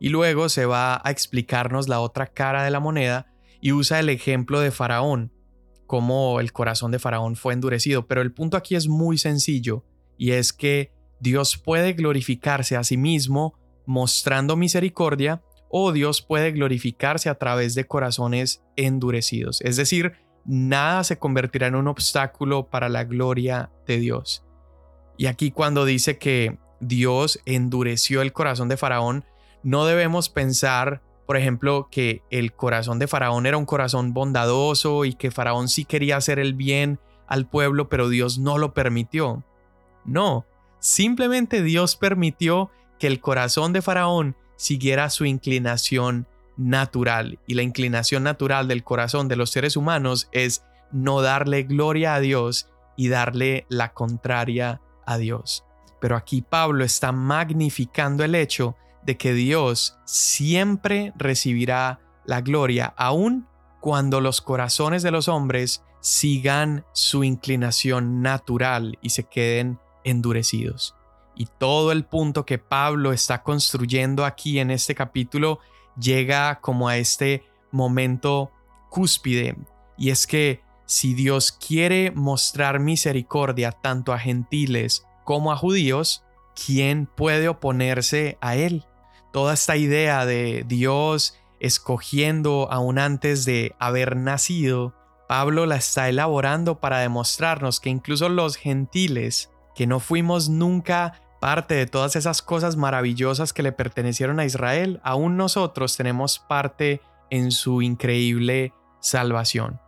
Y 0.00 0.08
luego 0.08 0.48
se 0.48 0.66
va 0.66 1.00
a 1.02 1.10
explicarnos 1.10 1.88
la 1.88 2.00
otra 2.00 2.26
cara 2.26 2.64
de 2.64 2.70
la 2.70 2.80
moneda 2.80 3.32
y 3.60 3.72
usa 3.72 4.00
el 4.00 4.08
ejemplo 4.08 4.60
de 4.60 4.70
Faraón, 4.70 5.32
cómo 5.86 6.40
el 6.40 6.52
corazón 6.52 6.90
de 6.90 6.98
Faraón 6.98 7.36
fue 7.36 7.54
endurecido. 7.54 8.06
Pero 8.06 8.20
el 8.20 8.32
punto 8.32 8.56
aquí 8.56 8.74
es 8.74 8.88
muy 8.88 9.18
sencillo, 9.18 9.84
y 10.16 10.32
es 10.32 10.52
que 10.52 10.92
Dios 11.20 11.56
puede 11.56 11.92
glorificarse 11.92 12.76
a 12.76 12.84
sí 12.84 12.96
mismo 12.96 13.58
mostrando 13.86 14.56
misericordia 14.56 15.42
o 15.68 15.92
Dios 15.92 16.22
puede 16.22 16.52
glorificarse 16.52 17.28
a 17.28 17.34
través 17.34 17.74
de 17.74 17.86
corazones 17.86 18.62
endurecidos. 18.76 19.60
Es 19.62 19.76
decir, 19.76 20.12
nada 20.44 21.02
se 21.04 21.18
convertirá 21.18 21.66
en 21.66 21.74
un 21.74 21.88
obstáculo 21.88 22.68
para 22.70 22.88
la 22.88 23.04
gloria 23.04 23.70
de 23.86 23.98
Dios. 23.98 24.44
Y 25.16 25.26
aquí 25.26 25.50
cuando 25.50 25.84
dice 25.84 26.18
que 26.18 26.58
Dios 26.80 27.40
endureció 27.44 28.22
el 28.22 28.32
corazón 28.32 28.68
de 28.68 28.76
Faraón, 28.76 29.24
no 29.64 29.84
debemos 29.84 30.28
pensar, 30.28 31.02
por 31.26 31.36
ejemplo, 31.36 31.88
que 31.90 32.22
el 32.30 32.52
corazón 32.52 33.00
de 33.00 33.08
Faraón 33.08 33.46
era 33.46 33.56
un 33.56 33.66
corazón 33.66 34.14
bondadoso 34.14 35.04
y 35.04 35.14
que 35.14 35.32
Faraón 35.32 35.68
sí 35.68 35.84
quería 35.84 36.16
hacer 36.16 36.38
el 36.38 36.54
bien 36.54 37.00
al 37.26 37.48
pueblo, 37.48 37.88
pero 37.88 38.08
Dios 38.08 38.38
no 38.38 38.58
lo 38.58 38.74
permitió. 38.74 39.42
No, 40.04 40.46
Simplemente 40.84 41.62
Dios 41.62 41.96
permitió 41.96 42.70
que 42.98 43.06
el 43.06 43.18
corazón 43.18 43.72
de 43.72 43.80
Faraón 43.80 44.36
siguiera 44.56 45.08
su 45.08 45.24
inclinación 45.24 46.26
natural. 46.58 47.38
Y 47.46 47.54
la 47.54 47.62
inclinación 47.62 48.22
natural 48.22 48.68
del 48.68 48.84
corazón 48.84 49.26
de 49.26 49.36
los 49.36 49.48
seres 49.48 49.78
humanos 49.78 50.28
es 50.30 50.62
no 50.92 51.22
darle 51.22 51.62
gloria 51.62 52.14
a 52.14 52.20
Dios 52.20 52.68
y 52.98 53.08
darle 53.08 53.64
la 53.70 53.94
contraria 53.94 54.82
a 55.06 55.16
Dios. 55.16 55.64
Pero 56.02 56.16
aquí 56.16 56.42
Pablo 56.42 56.84
está 56.84 57.12
magnificando 57.12 58.22
el 58.22 58.34
hecho 58.34 58.76
de 59.04 59.16
que 59.16 59.34
Dios 59.34 59.98
siempre 60.04 61.12
recibirá 61.16 62.00
la 62.24 62.40
gloria, 62.40 62.94
aun 62.96 63.46
cuando 63.80 64.20
los 64.20 64.40
corazones 64.40 65.02
de 65.02 65.10
los 65.10 65.28
hombres 65.28 65.82
sigan 66.00 66.84
su 66.92 67.24
inclinación 67.24 68.22
natural 68.22 68.98
y 69.02 69.10
se 69.10 69.24
queden 69.24 69.78
endurecidos. 70.04 70.94
Y 71.34 71.46
todo 71.46 71.92
el 71.92 72.04
punto 72.04 72.46
que 72.46 72.58
Pablo 72.58 73.12
está 73.12 73.42
construyendo 73.42 74.24
aquí 74.24 74.58
en 74.58 74.70
este 74.70 74.94
capítulo 74.94 75.58
llega 75.98 76.60
como 76.60 76.88
a 76.88 76.96
este 76.96 77.44
momento 77.72 78.52
cúspide. 78.90 79.56
Y 79.96 80.10
es 80.10 80.26
que 80.26 80.62
si 80.86 81.14
Dios 81.14 81.52
quiere 81.52 82.10
mostrar 82.10 82.78
misericordia 82.78 83.72
tanto 83.72 84.12
a 84.12 84.18
gentiles 84.18 85.06
como 85.24 85.52
a 85.52 85.56
judíos, 85.56 86.24
¿quién 86.54 87.06
puede 87.06 87.48
oponerse 87.48 88.38
a 88.40 88.56
él? 88.56 88.84
Toda 89.34 89.54
esta 89.54 89.76
idea 89.76 90.26
de 90.26 90.64
Dios 90.64 91.36
escogiendo 91.58 92.68
aún 92.70 93.00
antes 93.00 93.44
de 93.44 93.74
haber 93.80 94.14
nacido, 94.14 94.94
Pablo 95.28 95.66
la 95.66 95.74
está 95.74 96.08
elaborando 96.08 96.78
para 96.78 97.00
demostrarnos 97.00 97.80
que 97.80 97.90
incluso 97.90 98.28
los 98.28 98.54
gentiles, 98.54 99.50
que 99.74 99.88
no 99.88 99.98
fuimos 99.98 100.48
nunca 100.50 101.20
parte 101.40 101.74
de 101.74 101.86
todas 101.86 102.14
esas 102.14 102.42
cosas 102.42 102.76
maravillosas 102.76 103.52
que 103.52 103.64
le 103.64 103.72
pertenecieron 103.72 104.38
a 104.38 104.44
Israel, 104.44 105.00
aún 105.02 105.36
nosotros 105.36 105.96
tenemos 105.96 106.38
parte 106.38 107.00
en 107.28 107.50
su 107.50 107.82
increíble 107.82 108.72
salvación. 109.00 109.80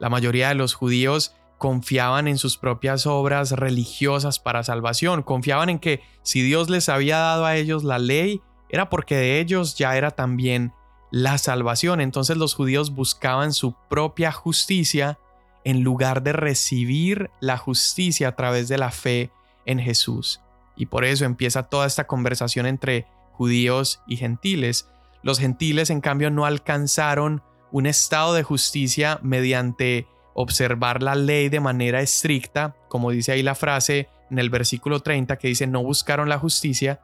La 0.00 0.08
mayoría 0.08 0.48
de 0.48 0.56
los 0.56 0.74
judíos 0.74 1.36
confiaban 1.56 2.26
en 2.26 2.36
sus 2.36 2.58
propias 2.58 3.06
obras 3.06 3.52
religiosas 3.52 4.40
para 4.40 4.64
salvación, 4.64 5.22
confiaban 5.22 5.70
en 5.70 5.78
que 5.78 6.02
si 6.24 6.42
Dios 6.42 6.68
les 6.68 6.88
había 6.88 7.18
dado 7.18 7.46
a 7.46 7.54
ellos 7.54 7.84
la 7.84 8.00
ley, 8.00 8.42
era 8.68 8.88
porque 8.88 9.16
de 9.16 9.40
ellos 9.40 9.76
ya 9.76 9.96
era 9.96 10.10
también 10.10 10.72
la 11.10 11.38
salvación. 11.38 12.00
Entonces 12.00 12.36
los 12.36 12.54
judíos 12.54 12.94
buscaban 12.94 13.52
su 13.52 13.74
propia 13.88 14.32
justicia 14.32 15.18
en 15.64 15.82
lugar 15.82 16.22
de 16.22 16.32
recibir 16.32 17.30
la 17.40 17.56
justicia 17.56 18.28
a 18.28 18.36
través 18.36 18.68
de 18.68 18.78
la 18.78 18.90
fe 18.90 19.30
en 19.64 19.78
Jesús. 19.78 20.40
Y 20.76 20.86
por 20.86 21.04
eso 21.04 21.24
empieza 21.24 21.64
toda 21.64 21.86
esta 21.86 22.06
conversación 22.06 22.66
entre 22.66 23.06
judíos 23.32 24.00
y 24.06 24.16
gentiles. 24.16 24.88
Los 25.22 25.38
gentiles, 25.38 25.90
en 25.90 26.00
cambio, 26.00 26.30
no 26.30 26.44
alcanzaron 26.44 27.42
un 27.72 27.86
estado 27.86 28.34
de 28.34 28.42
justicia 28.42 29.18
mediante 29.22 30.06
observar 30.34 31.02
la 31.02 31.14
ley 31.14 31.48
de 31.48 31.60
manera 31.60 32.00
estricta, 32.00 32.76
como 32.88 33.10
dice 33.10 33.32
ahí 33.32 33.42
la 33.42 33.54
frase 33.54 34.08
en 34.30 34.38
el 34.38 34.50
versículo 34.50 35.00
30 35.00 35.36
que 35.38 35.48
dice 35.48 35.66
no 35.66 35.82
buscaron 35.82 36.28
la 36.28 36.38
justicia, 36.38 37.00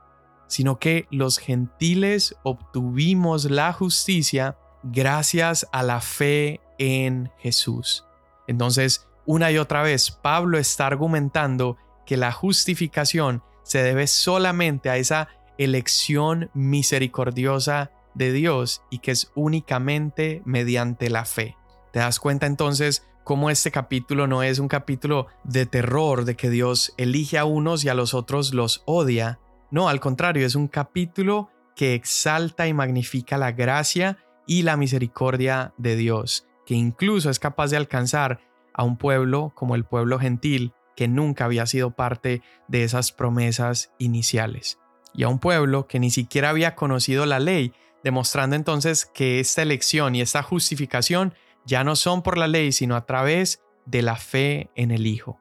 sino 0.53 0.79
que 0.79 1.07
los 1.11 1.39
gentiles 1.39 2.37
obtuvimos 2.43 3.51
la 3.51 3.73
justicia 3.73 4.59
gracias 4.83 5.67
a 5.73 5.83
la 5.83 6.03
fe 6.03 6.61
en 6.77 7.33
Jesús. 7.39 8.05
Entonces, 8.47 9.09
una 9.25 9.51
y 9.51 9.57
otra 9.57 9.81
vez, 9.81 10.11
Pablo 10.11 10.59
está 10.59 10.87
argumentando 10.89 11.79
que 12.05 12.19
la 12.19 12.33
justificación 12.33 13.43
se 13.63 13.83
debe 13.83 14.07
solamente 14.07 14.91
a 14.91 14.99
esa 14.99 15.29
elección 15.57 16.51
misericordiosa 16.53 17.91
de 18.13 18.35
Dios 18.35 18.83
y 18.91 18.99
que 18.99 19.13
es 19.13 19.33
únicamente 19.35 20.43
mediante 20.45 21.09
la 21.09 21.25
fe. 21.25 21.57
¿Te 21.95 22.01
das 22.01 22.21
cuenta 22.21 22.45
entonces 22.45 23.07
cómo 23.25 23.49
este 23.49 23.71
capítulo 23.71 24.27
no 24.27 24.43
es 24.43 24.59
un 24.59 24.69
capítulo 24.69 25.29
de 25.45 25.65
terror, 25.65 26.27
de 26.27 26.37
que 26.37 26.51
Dios 26.51 26.93
elige 26.99 27.39
a 27.39 27.47
unos 27.47 27.87
y 27.87 27.89
a 27.89 27.95
los 27.95 28.13
otros 28.13 28.53
los 28.53 28.83
odia? 28.85 29.39
No, 29.73 29.89
al 29.89 30.01
contrario, 30.01 30.47
es 30.47 30.55
un 30.55 30.69
capítulo 30.69 31.51
que 31.75 31.95
exalta 31.95 32.69
y 32.69 32.75
magnifica 32.75 33.39
la 33.39 33.53
gracia 33.53 34.19
y 34.47 34.65
la 34.65 34.77
misericordia 34.77 35.73
de 35.79 35.97
Dios, 35.97 36.47
que 36.67 36.75
incluso 36.75 37.31
es 37.31 37.39
capaz 37.39 37.71
de 37.71 37.79
alcanzar 37.79 38.41
a 38.75 38.85
un 38.85 38.99
pueblo 38.99 39.51
como 39.55 39.75
el 39.75 39.85
pueblo 39.85 40.19
gentil 40.19 40.75
que 40.95 41.09
nunca 41.09 41.47
había 41.47 41.65
sido 41.65 41.93
parte 41.93 42.43
de 42.69 42.85
esas 42.85 43.13
promesas 43.13 43.95
iniciales, 43.99 44.79
y 45.15 45.23
a 45.23 45.29
un 45.29 45.39
pueblo 45.39 45.87
que 45.87 45.99
ni 45.99 46.11
siquiera 46.11 46.51
había 46.51 46.75
conocido 46.75 47.25
la 47.25 47.41
ley, 47.41 47.73
demostrando 48.05 48.57
entonces 48.57 49.07
que 49.07 49.41
esta 49.41 49.63
elección 49.63 50.15
y 50.15 50.21
esta 50.21 50.43
justificación 50.43 51.33
ya 51.65 51.83
no 51.83 51.97
son 51.97 52.23
por 52.23 52.37
la 52.37 52.47
ley, 52.47 52.73
sino 52.73 52.95
a 52.95 53.07
través 53.07 53.63
de 53.87 54.03
la 54.03 54.17
fe 54.17 54.71
en 54.75 54.91
el 54.91 55.07
Hijo. 55.07 55.41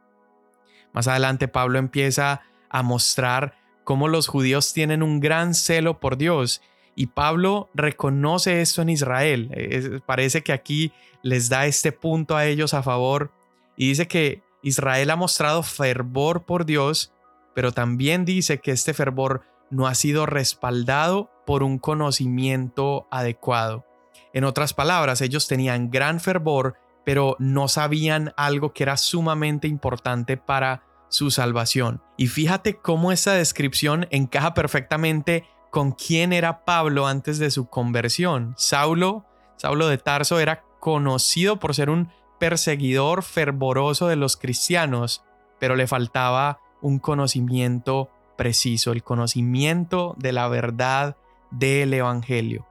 Más 0.93 1.09
adelante 1.09 1.49
Pablo 1.49 1.79
empieza 1.79 2.43
a 2.69 2.81
mostrar 2.81 3.60
cómo 3.83 4.07
los 4.07 4.27
judíos 4.27 4.73
tienen 4.73 5.03
un 5.03 5.19
gran 5.19 5.53
celo 5.53 5.99
por 5.99 6.17
Dios 6.17 6.61
y 6.95 7.07
Pablo 7.07 7.69
reconoce 7.73 8.61
esto 8.61 8.81
en 8.81 8.89
Israel. 8.89 10.03
parece 10.05 10.41
que 10.41 10.53
aquí 10.53 10.91
les 11.23 11.49
da 11.49 11.65
este 11.65 11.91
punto 11.91 12.35
a 12.35 12.45
ellos 12.45 12.73
a 12.73 12.83
favor 12.83 13.31
y 13.77 13.89
dice 13.89 14.07
que 14.07 14.43
Israel 14.63 15.09
ha 15.09 15.15
mostrado 15.15 15.63
fervor 15.63 16.43
por 16.43 16.65
Dios, 16.65 17.13
pero 17.55 17.71
también 17.71 18.25
dice 18.25 18.59
que 18.59 18.71
este 18.71 18.93
fervor 18.93 19.41
no 19.69 19.87
ha 19.87 19.95
sido 19.95 20.25
respaldado 20.25 21.31
por 21.45 21.63
un 21.63 21.79
conocimiento 21.79 23.07
adecuado. 23.09 23.85
En 24.33 24.43
otras 24.43 24.73
palabras, 24.73 25.21
ellos 25.21 25.47
tenían 25.47 25.89
gran 25.89 26.19
fervor, 26.19 26.75
pero 27.03 27.35
no 27.39 27.67
sabían 27.67 28.33
algo 28.37 28.73
que 28.73 28.83
era 28.83 28.97
sumamente 28.97 29.67
importante 29.67 30.37
para 30.37 30.83
su 31.11 31.29
salvación. 31.29 32.01
Y 32.17 32.27
fíjate 32.27 32.77
cómo 32.77 33.11
esta 33.11 33.33
descripción 33.33 34.07
encaja 34.09 34.53
perfectamente 34.53 35.45
con 35.69 35.91
quién 35.91 36.33
era 36.33 36.65
Pablo 36.65 37.05
antes 37.05 37.37
de 37.37 37.51
su 37.51 37.67
conversión. 37.67 38.55
Saulo, 38.57 39.25
Saulo 39.57 39.87
de 39.87 39.97
Tarso 39.97 40.39
era 40.39 40.63
conocido 40.79 41.59
por 41.59 41.75
ser 41.75 41.89
un 41.89 42.09
perseguidor 42.39 43.23
fervoroso 43.23 44.07
de 44.07 44.15
los 44.15 44.37
cristianos, 44.37 45.23
pero 45.59 45.75
le 45.75 45.85
faltaba 45.85 46.59
un 46.81 46.97
conocimiento 46.97 48.09
preciso, 48.37 48.91
el 48.91 49.03
conocimiento 49.03 50.15
de 50.17 50.31
la 50.31 50.47
verdad 50.47 51.17
del 51.51 51.93
Evangelio. 51.93 52.65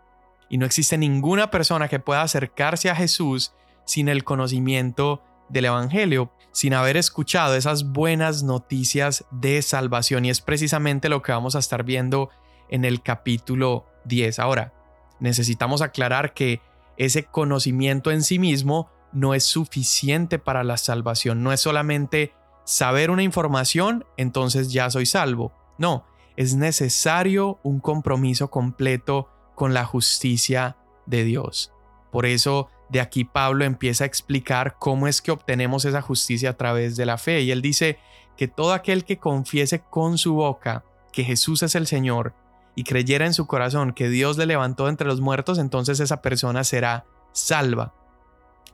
Y 0.48 0.58
no 0.58 0.66
existe 0.66 0.98
ninguna 0.98 1.50
persona 1.50 1.88
que 1.88 2.00
pueda 2.00 2.22
acercarse 2.22 2.90
a 2.90 2.96
Jesús 2.96 3.52
sin 3.84 4.08
el 4.08 4.24
conocimiento 4.24 5.22
del 5.48 5.66
Evangelio, 5.66 6.32
sin 6.52 6.74
haber 6.74 6.96
escuchado 6.96 7.54
esas 7.54 7.92
buenas 7.92 8.42
noticias 8.42 9.24
de 9.30 9.62
salvación. 9.62 10.24
Y 10.24 10.30
es 10.30 10.40
precisamente 10.40 11.08
lo 11.08 11.22
que 11.22 11.32
vamos 11.32 11.56
a 11.56 11.60
estar 11.60 11.84
viendo 11.84 12.30
en 12.68 12.84
el 12.84 13.02
capítulo 13.02 13.86
10. 14.04 14.38
Ahora, 14.38 14.72
necesitamos 15.20 15.82
aclarar 15.82 16.34
que 16.34 16.60
ese 16.96 17.24
conocimiento 17.24 18.10
en 18.10 18.22
sí 18.22 18.38
mismo 18.38 18.90
no 19.12 19.34
es 19.34 19.44
suficiente 19.44 20.38
para 20.38 20.64
la 20.64 20.76
salvación. 20.76 21.42
No 21.42 21.52
es 21.52 21.60
solamente 21.60 22.32
saber 22.64 23.10
una 23.10 23.22
información, 23.22 24.04
entonces 24.16 24.72
ya 24.72 24.90
soy 24.90 25.06
salvo. 25.06 25.52
No, 25.78 26.04
es 26.36 26.54
necesario 26.54 27.58
un 27.62 27.80
compromiso 27.80 28.50
completo 28.50 29.28
con 29.54 29.74
la 29.74 29.84
justicia 29.84 30.76
de 31.06 31.24
Dios. 31.24 31.72
Por 32.10 32.26
eso 32.26 32.68
de 32.90 33.00
aquí 33.00 33.24
Pablo 33.24 33.64
empieza 33.64 34.04
a 34.04 34.06
explicar 34.06 34.76
cómo 34.78 35.06
es 35.06 35.22
que 35.22 35.30
obtenemos 35.30 35.84
esa 35.84 36.02
justicia 36.02 36.50
a 36.50 36.56
través 36.56 36.96
de 36.96 37.06
la 37.06 37.18
fe. 37.18 37.42
Y 37.42 37.52
él 37.52 37.62
dice 37.62 37.98
que 38.36 38.48
todo 38.48 38.72
aquel 38.72 39.04
que 39.04 39.18
confiese 39.18 39.80
con 39.80 40.18
su 40.18 40.34
boca 40.34 40.84
que 41.12 41.24
Jesús 41.24 41.62
es 41.62 41.74
el 41.74 41.86
Señor 41.86 42.34
y 42.74 42.84
creyera 42.84 43.26
en 43.26 43.34
su 43.34 43.46
corazón 43.46 43.92
que 43.92 44.08
Dios 44.08 44.38
le 44.38 44.46
levantó 44.46 44.88
entre 44.88 45.06
los 45.06 45.20
muertos, 45.20 45.58
entonces 45.58 46.00
esa 46.00 46.20
persona 46.20 46.64
será 46.64 47.04
salva. 47.32 47.94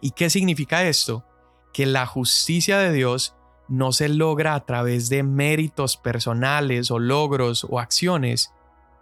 ¿Y 0.01 0.13
qué 0.13 0.31
significa 0.31 0.85
esto? 0.85 1.25
Que 1.73 1.85
la 1.85 2.07
justicia 2.07 2.79
de 2.79 2.93
Dios 2.93 3.35
no 3.69 3.93
se 3.93 4.09
logra 4.09 4.55
a 4.55 4.65
través 4.65 5.09
de 5.09 5.23
méritos 5.23 5.97
personales 5.97 6.91
o 6.91 6.99
logros 6.99 7.67
o 7.69 7.81
acciones, 7.81 8.53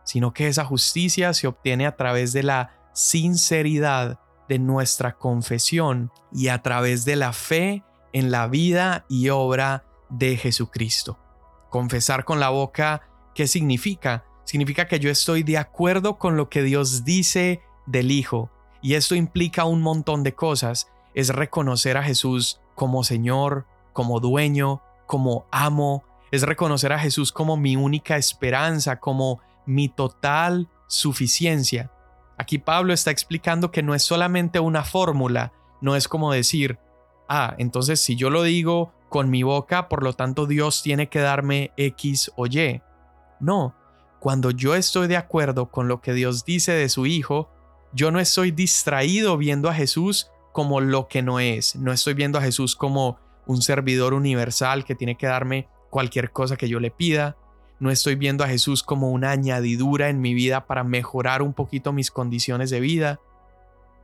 sino 0.04 0.32
que 0.32 0.48
esa 0.48 0.64
justicia 0.64 1.34
se 1.34 1.46
obtiene 1.46 1.86
a 1.86 1.96
través 1.96 2.32
de 2.32 2.42
la 2.42 2.72
sinceridad 2.92 4.18
de 4.48 4.58
nuestra 4.58 5.16
confesión 5.16 6.10
y 6.32 6.48
a 6.48 6.62
través 6.62 7.04
de 7.04 7.16
la 7.16 7.32
fe 7.32 7.82
en 8.12 8.30
la 8.30 8.46
vida 8.46 9.04
y 9.08 9.28
obra 9.28 9.84
de 10.08 10.36
Jesucristo. 10.36 11.18
Confesar 11.70 12.24
con 12.24 12.40
la 12.40 12.50
boca, 12.50 13.08
¿qué 13.34 13.46
significa? 13.46 14.24
Significa 14.44 14.86
que 14.86 15.00
yo 15.00 15.10
estoy 15.10 15.42
de 15.42 15.58
acuerdo 15.58 16.18
con 16.18 16.36
lo 16.36 16.48
que 16.48 16.62
Dios 16.62 17.04
dice 17.04 17.62
del 17.86 18.10
Hijo. 18.10 18.50
Y 18.82 18.94
esto 18.94 19.14
implica 19.14 19.64
un 19.64 19.82
montón 19.82 20.22
de 20.22 20.34
cosas. 20.34 20.88
Es 21.14 21.30
reconocer 21.30 21.96
a 21.96 22.02
Jesús 22.02 22.60
como 22.74 23.02
Señor, 23.02 23.66
como 23.92 24.20
dueño, 24.20 24.82
como 25.06 25.46
amo, 25.50 26.04
es 26.34 26.42
reconocer 26.42 26.92
a 26.92 26.98
Jesús 26.98 27.30
como 27.30 27.56
mi 27.56 27.76
única 27.76 28.16
esperanza, 28.16 28.98
como 28.98 29.40
mi 29.66 29.88
total 29.88 30.68
suficiencia. 30.88 31.92
Aquí 32.38 32.58
Pablo 32.58 32.92
está 32.92 33.10
explicando 33.10 33.70
que 33.70 33.82
no 33.82 33.94
es 33.94 34.02
solamente 34.02 34.60
una 34.60 34.84
fórmula, 34.84 35.52
no 35.80 35.96
es 35.96 36.08
como 36.08 36.32
decir, 36.32 36.78
ah, 37.28 37.54
entonces 37.58 38.00
si 38.00 38.16
yo 38.16 38.30
lo 38.30 38.42
digo 38.42 38.92
con 39.08 39.30
mi 39.30 39.42
boca, 39.42 39.88
por 39.88 40.02
lo 40.02 40.12
tanto 40.12 40.46
Dios 40.46 40.82
tiene 40.82 41.08
que 41.08 41.20
darme 41.20 41.72
X 41.76 42.32
o 42.36 42.46
Y. 42.46 42.82
No, 43.38 43.74
cuando 44.18 44.50
yo 44.50 44.74
estoy 44.74 45.06
de 45.06 45.16
acuerdo 45.16 45.70
con 45.70 45.86
lo 45.86 46.00
que 46.00 46.14
Dios 46.14 46.44
dice 46.44 46.72
de 46.72 46.88
su 46.88 47.06
Hijo, 47.06 47.50
yo 47.92 48.10
no 48.10 48.18
estoy 48.18 48.50
distraído 48.50 49.36
viendo 49.36 49.68
a 49.68 49.74
Jesús 49.74 50.30
como 50.52 50.80
lo 50.80 51.08
que 51.08 51.22
no 51.22 51.40
es, 51.40 51.76
no 51.76 51.92
estoy 51.92 52.14
viendo 52.14 52.38
a 52.38 52.42
Jesús 52.42 52.74
como 52.74 53.18
un 53.46 53.62
servidor 53.62 54.14
universal 54.14 54.84
que 54.84 54.94
tiene 54.94 55.16
que 55.16 55.26
darme 55.26 55.68
cualquier 55.90 56.32
cosa 56.32 56.56
que 56.56 56.68
yo 56.68 56.80
le 56.80 56.90
pida, 56.90 57.36
no 57.80 57.90
estoy 57.90 58.14
viendo 58.14 58.44
a 58.44 58.48
Jesús 58.48 58.82
como 58.82 59.10
una 59.10 59.30
añadidura 59.30 60.08
en 60.08 60.20
mi 60.20 60.34
vida 60.34 60.66
para 60.66 60.84
mejorar 60.84 61.42
un 61.42 61.52
poquito 61.52 61.92
mis 61.92 62.10
condiciones 62.10 62.70
de 62.70 62.80
vida. 62.80 63.20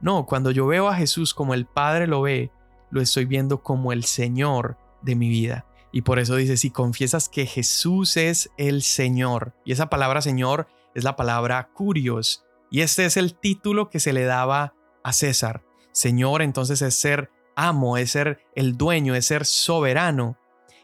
No, 0.00 0.26
cuando 0.26 0.50
yo 0.50 0.66
veo 0.66 0.88
a 0.88 0.96
Jesús 0.96 1.34
como 1.34 1.54
el 1.54 1.66
Padre 1.66 2.06
lo 2.06 2.22
ve, 2.22 2.50
lo 2.90 3.00
estoy 3.00 3.24
viendo 3.24 3.62
como 3.62 3.92
el 3.92 4.04
Señor 4.04 4.76
de 5.02 5.14
mi 5.14 5.28
vida. 5.28 5.66
Y 5.92 6.02
por 6.02 6.18
eso 6.18 6.36
dice, 6.36 6.56
si 6.56 6.70
confiesas 6.70 7.28
que 7.28 7.46
Jesús 7.46 8.16
es 8.16 8.50
el 8.56 8.82
Señor, 8.82 9.54
y 9.64 9.72
esa 9.72 9.90
palabra 9.90 10.22
Señor 10.22 10.68
es 10.94 11.04
la 11.04 11.16
palabra 11.16 11.68
curios, 11.72 12.44
y 12.70 12.82
este 12.82 13.04
es 13.04 13.16
el 13.16 13.34
título 13.34 13.90
que 13.90 14.00
se 14.00 14.12
le 14.12 14.24
daba 14.24 14.74
a 15.02 15.12
César. 15.12 15.64
Señor 15.92 16.42
entonces 16.42 16.82
es 16.82 16.94
ser 16.94 17.30
amo, 17.56 17.96
es 17.96 18.12
ser 18.12 18.40
el 18.54 18.76
dueño, 18.76 19.14
es 19.14 19.26
ser 19.26 19.44
soberano. 19.44 20.38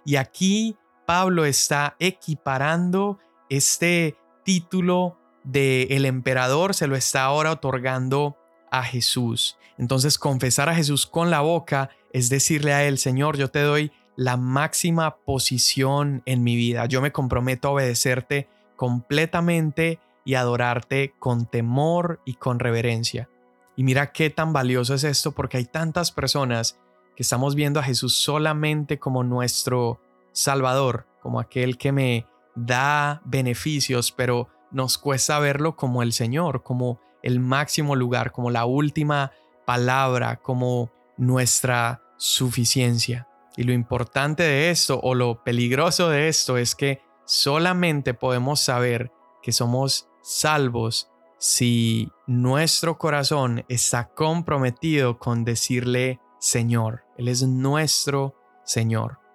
Y 0.04 0.16
aquí 0.16 0.76
Pablo 1.06 1.44
está 1.44 1.96
equiparando 1.98 3.18
este 3.48 4.16
título 4.44 5.18
de 5.44 5.84
el 5.90 6.04
emperador, 6.04 6.74
se 6.74 6.88
lo 6.88 6.96
está 6.96 7.22
ahora 7.22 7.52
otorgando 7.52 8.36
a 8.70 8.82
Jesús. 8.82 9.56
Entonces 9.78 10.18
confesar 10.18 10.68
a 10.68 10.74
Jesús 10.74 11.06
con 11.06 11.30
la 11.30 11.40
boca 11.40 11.90
es 12.12 12.28
decirle 12.28 12.72
a 12.72 12.84
él, 12.84 12.98
Señor, 12.98 13.36
yo 13.36 13.48
te 13.48 13.60
doy 13.60 13.92
la 14.16 14.36
máxima 14.36 15.16
posición 15.16 16.22
en 16.26 16.42
mi 16.42 16.56
vida. 16.56 16.86
Yo 16.86 17.00
me 17.00 17.12
comprometo 17.12 17.68
a 17.68 17.72
obedecerte 17.72 18.48
completamente 18.74 20.00
y 20.24 20.34
adorarte 20.34 21.14
con 21.18 21.46
temor 21.46 22.20
y 22.24 22.34
con 22.34 22.58
reverencia. 22.58 23.28
Y 23.76 23.84
mira 23.84 24.12
qué 24.12 24.30
tan 24.30 24.52
valioso 24.52 24.94
es 24.94 25.04
esto 25.04 25.32
porque 25.32 25.58
hay 25.58 25.66
tantas 25.66 26.10
personas 26.10 26.78
que 27.14 27.22
estamos 27.22 27.54
viendo 27.54 27.78
a 27.78 27.82
Jesús 27.82 28.16
solamente 28.16 28.98
como 28.98 29.22
nuestro 29.22 30.00
Salvador, 30.36 31.06
como 31.22 31.40
aquel 31.40 31.78
que 31.78 31.92
me 31.92 32.26
da 32.54 33.22
beneficios, 33.24 34.12
pero 34.12 34.48
nos 34.70 34.98
cuesta 34.98 35.38
verlo 35.38 35.76
como 35.76 36.02
el 36.02 36.12
Señor, 36.12 36.62
como 36.62 37.00
el 37.22 37.40
máximo 37.40 37.96
lugar, 37.96 38.32
como 38.32 38.50
la 38.50 38.66
última 38.66 39.32
palabra, 39.64 40.36
como 40.36 40.90
nuestra 41.16 42.02
suficiencia. 42.18 43.26
Y 43.56 43.62
lo 43.62 43.72
importante 43.72 44.42
de 44.42 44.70
esto 44.70 45.00
o 45.02 45.14
lo 45.14 45.42
peligroso 45.42 46.10
de 46.10 46.28
esto 46.28 46.58
es 46.58 46.74
que 46.74 47.00
solamente 47.24 48.12
podemos 48.12 48.60
saber 48.60 49.10
que 49.42 49.52
somos 49.52 50.06
salvos 50.22 51.10
si 51.38 52.10
nuestro 52.26 52.98
corazón 52.98 53.64
está 53.68 54.10
comprometido 54.10 55.18
con 55.18 55.44
decirle 55.44 56.20
Señor. 56.38 57.04
Él 57.16 57.28
es 57.28 57.42
nuestro 57.42 58.34
Señor. 58.64 59.25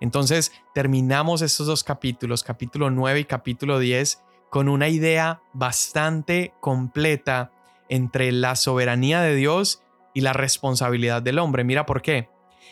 Entonces 0.00 0.52
terminamos 0.74 1.42
estos 1.42 1.66
dos 1.66 1.84
capítulos, 1.84 2.42
capítulo 2.44 2.90
9 2.90 3.20
y 3.20 3.24
capítulo 3.24 3.78
10, 3.78 4.22
con 4.50 4.68
una 4.68 4.88
idea 4.88 5.40
bastante 5.52 6.54
completa 6.60 7.50
entre 7.88 8.32
la 8.32 8.56
soberanía 8.56 9.20
de 9.20 9.34
Dios 9.34 9.82
y 10.14 10.20
la 10.20 10.32
responsabilidad 10.32 11.22
del 11.22 11.38
hombre. 11.38 11.64
Mira 11.64 11.86
por 11.86 12.02
qué. 12.02 12.28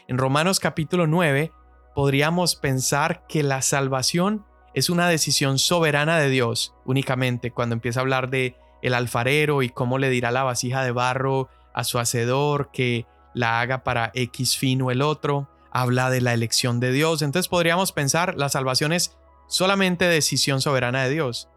En 0.09 0.19
Romanos 0.19 0.61
capítulo 0.61 1.07
9 1.07 1.53
podríamos 1.95 2.57
pensar 2.57 3.27
que 3.27 3.43
la 3.43 3.63
salvación 3.63 4.45
es 4.75 4.91
una 4.91 5.09
decisión 5.09 5.59
soberana 5.59 6.19
de 6.19 6.29
Dios 6.29 6.75
únicamente 6.85 7.51
cuando 7.51 7.75
empieza 7.75 8.01
a 8.01 8.03
hablar 8.03 8.29
de 8.31 8.57
el 8.83 8.95
alfarero 8.95 9.63
y 9.63 9.71
cómo 9.71 9.99
le 9.99 10.11
dirá 10.11 10.31
la 10.31 10.45
vasija 10.45 10.85
de 10.85 10.93
barro 10.93 11.49
a 11.75 11.83
su 11.83 11.99
hacedor 11.99 12.71
que 12.73 13.07
la 13.35 13.61
haga 13.61 13.85
para 13.85 14.11
X 14.15 14.57
fin 14.57 14.83
o 14.83 14.91
el 14.91 15.03
otro, 15.03 15.49
habla 15.77 16.09
de 16.09 16.23
la 16.23 16.33
elección 16.33 16.81
de 16.81 16.91
Dios, 16.91 17.21
entonces 17.21 17.49
podríamos 17.49 17.93
pensar 17.93 18.35
la 18.39 18.49
salvación 18.49 18.95
es 18.95 19.15
solamente 19.47 20.07
decisión 20.07 20.63
soberana 20.63 21.05
de 21.05 21.11
Dios. 21.11 21.51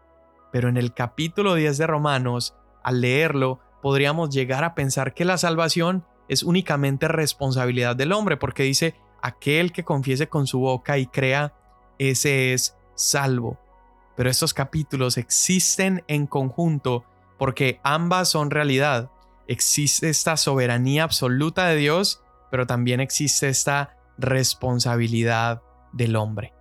Pero 0.52 0.68
en 0.68 0.76
el 0.76 0.92
capítulo 0.92 1.54
10 1.54 1.78
de 1.78 1.86
Romanos, 1.86 2.54
al 2.82 3.00
leerlo, 3.00 3.60
podríamos 3.80 4.28
llegar 4.28 4.62
a 4.62 4.74
pensar 4.74 5.14
que 5.14 5.24
la 5.24 5.38
salvación 5.38 6.04
es 6.28 6.42
únicamente 6.42 7.08
responsabilidad 7.08 7.96
del 7.96 8.12
hombre, 8.12 8.36
porque 8.36 8.62
dice, 8.62 8.94
aquel 9.22 9.72
que 9.72 9.84
confiese 9.84 10.28
con 10.28 10.46
su 10.46 10.60
boca 10.60 10.98
y 10.98 11.06
crea, 11.06 11.54
ese 11.98 12.52
es 12.52 12.76
salvo. 12.94 13.58
Pero 14.18 14.28
estos 14.28 14.52
capítulos 14.52 15.16
existen 15.16 16.04
en 16.08 16.26
conjunto 16.26 17.06
porque 17.38 17.80
ambas 17.84 18.28
son 18.28 18.50
realidad. 18.50 19.10
Existe 19.48 20.10
esta 20.10 20.36
soberanía 20.36 21.04
absoluta 21.04 21.68
de 21.68 21.76
Dios, 21.76 22.22
pero 22.50 22.66
también 22.66 23.00
existe 23.00 23.48
esta 23.48 23.96
responsabilidad 24.20 25.62
del 25.92 26.16
hombre. 26.16 26.52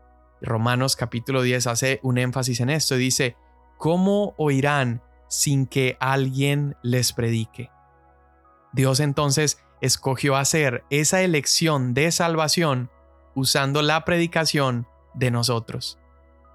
Romanos 0.41 0.95
capítulo 0.95 1.41
10 1.41 1.67
hace 1.67 1.99
un 2.03 2.17
énfasis 2.17 2.59
en 2.61 2.69
esto 2.69 2.95
y 2.95 2.99
dice, 2.99 3.35
¿cómo 3.77 4.33
oirán 4.37 5.01
sin 5.27 5.67
que 5.67 5.97
alguien 5.99 6.75
les 6.81 7.13
predique? 7.13 7.69
Dios 8.73 8.99
entonces 8.99 9.61
escogió 9.81 10.35
hacer 10.35 10.83
esa 10.89 11.21
elección 11.21 11.93
de 11.93 12.11
salvación 12.11 12.89
usando 13.35 13.81
la 13.81 14.05
predicación 14.05 14.87
de 15.13 15.31
nosotros. 15.31 15.97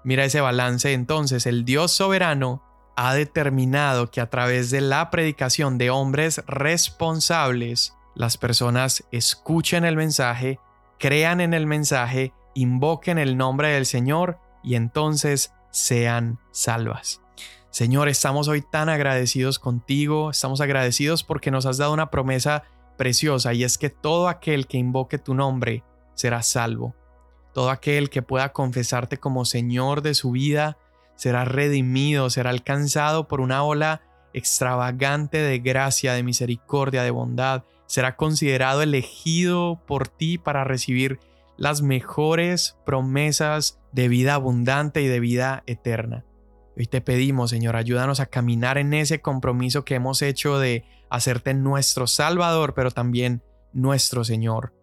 Mira 0.03 0.25
ese 0.25 0.41
balance 0.41 0.93
entonces, 0.93 1.45
el 1.45 1.65
Dios 1.65 1.91
soberano 1.91 2.61
ha 2.95 3.13
determinado 3.13 4.09
que 4.09 4.21
a 4.21 4.29
través 4.29 4.71
de 4.71 4.81
la 4.81 5.09
predicación 5.09 5.77
de 5.77 5.89
hombres 5.89 6.43
responsables, 6.47 7.93
las 8.13 8.37
personas 8.37 9.03
escuchen 9.11 9.83
el 9.83 9.97
mensaje, 9.97 10.59
crean 10.99 11.41
en 11.41 11.53
el 11.53 11.67
mensaje, 11.67 12.33
invoquen 12.53 13.17
el 13.17 13.37
nombre 13.37 13.69
del 13.69 13.85
Señor 13.85 14.39
y 14.63 14.75
entonces 14.75 15.53
sean 15.71 16.39
salvas. 16.51 17.21
Señor, 17.69 18.07
estamos 18.07 18.47
hoy 18.47 18.61
tan 18.61 18.87
agradecidos 18.87 19.59
contigo, 19.59 20.31
estamos 20.31 20.61
agradecidos 20.61 21.23
porque 21.23 21.51
nos 21.51 21.65
has 21.65 21.77
dado 21.77 21.91
una 21.91 22.09
promesa 22.09 22.63
preciosa 22.97 23.53
y 23.53 23.63
es 23.63 23.77
que 23.77 23.89
todo 23.89 24.29
aquel 24.29 24.67
que 24.67 24.77
invoque 24.77 25.17
tu 25.17 25.33
nombre 25.33 25.83
será 26.13 26.41
salvo. 26.41 26.95
Todo 27.53 27.69
aquel 27.69 28.09
que 28.09 28.21
pueda 28.21 28.53
confesarte 28.53 29.17
como 29.17 29.45
Señor 29.45 30.01
de 30.01 30.13
su 30.13 30.31
vida 30.31 30.77
será 31.15 31.45
redimido, 31.45 32.29
será 32.29 32.49
alcanzado 32.49 33.27
por 33.27 33.41
una 33.41 33.63
ola 33.63 34.01
extravagante 34.33 35.37
de 35.37 35.59
gracia, 35.59 36.13
de 36.13 36.23
misericordia, 36.23 37.03
de 37.03 37.11
bondad, 37.11 37.63
será 37.87 38.15
considerado 38.15 38.81
elegido 38.81 39.81
por 39.87 40.07
ti 40.07 40.37
para 40.37 40.63
recibir 40.63 41.19
las 41.57 41.81
mejores 41.81 42.77
promesas 42.85 43.79
de 43.91 44.07
vida 44.07 44.33
abundante 44.33 45.01
y 45.01 45.07
de 45.07 45.19
vida 45.19 45.63
eterna. 45.67 46.25
Hoy 46.77 46.87
te 46.87 46.99
pedimos, 46.99 47.51
Señor, 47.51 47.77
ayúdanos 47.77 48.19
a 48.19 48.25
caminar 48.25 48.77
en 48.77 48.93
ese 48.93 49.21
compromiso 49.21 49.85
que 49.85 49.95
hemos 49.95 50.21
hecho 50.21 50.59
de 50.59 50.83
hacerte 51.09 51.53
nuestro 51.53 52.07
Salvador, 52.07 52.73
pero 52.73 52.91
también 52.91 53.41
nuestro 53.71 54.25
Señor. 54.25 54.73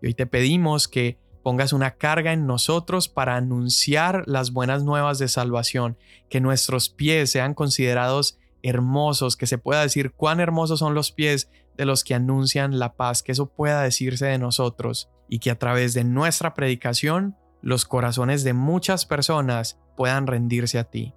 Y 0.00 0.06
hoy 0.06 0.14
te 0.14 0.26
pedimos 0.26 0.88
que 0.88 1.18
pongas 1.42 1.74
una 1.74 1.96
carga 1.96 2.32
en 2.32 2.46
nosotros 2.46 3.08
para 3.08 3.36
anunciar 3.36 4.22
las 4.26 4.52
buenas 4.52 4.82
nuevas 4.84 5.18
de 5.18 5.28
salvación, 5.28 5.98
que 6.30 6.40
nuestros 6.40 6.88
pies 6.88 7.30
sean 7.30 7.52
considerados 7.52 8.38
hermosos, 8.62 9.36
que 9.36 9.46
se 9.46 9.58
pueda 9.58 9.82
decir 9.82 10.12
cuán 10.12 10.40
hermosos 10.40 10.78
son 10.78 10.94
los 10.94 11.12
pies 11.12 11.50
de 11.76 11.84
los 11.84 12.04
que 12.04 12.14
anuncian 12.14 12.78
la 12.78 12.94
paz, 12.94 13.22
que 13.22 13.32
eso 13.32 13.46
pueda 13.46 13.82
decirse 13.82 14.26
de 14.26 14.38
nosotros 14.38 15.10
y 15.28 15.38
que 15.38 15.50
a 15.50 15.58
través 15.58 15.94
de 15.94 16.04
nuestra 16.04 16.54
predicación 16.54 17.36
los 17.62 17.84
corazones 17.84 18.44
de 18.44 18.52
muchas 18.52 19.06
personas 19.06 19.80
puedan 19.96 20.26
rendirse 20.26 20.78
a 20.78 20.84
ti. 20.84 21.14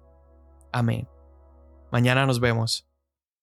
Amén. 0.72 1.08
Mañana 1.92 2.26
nos 2.26 2.40
vemos. 2.40 2.87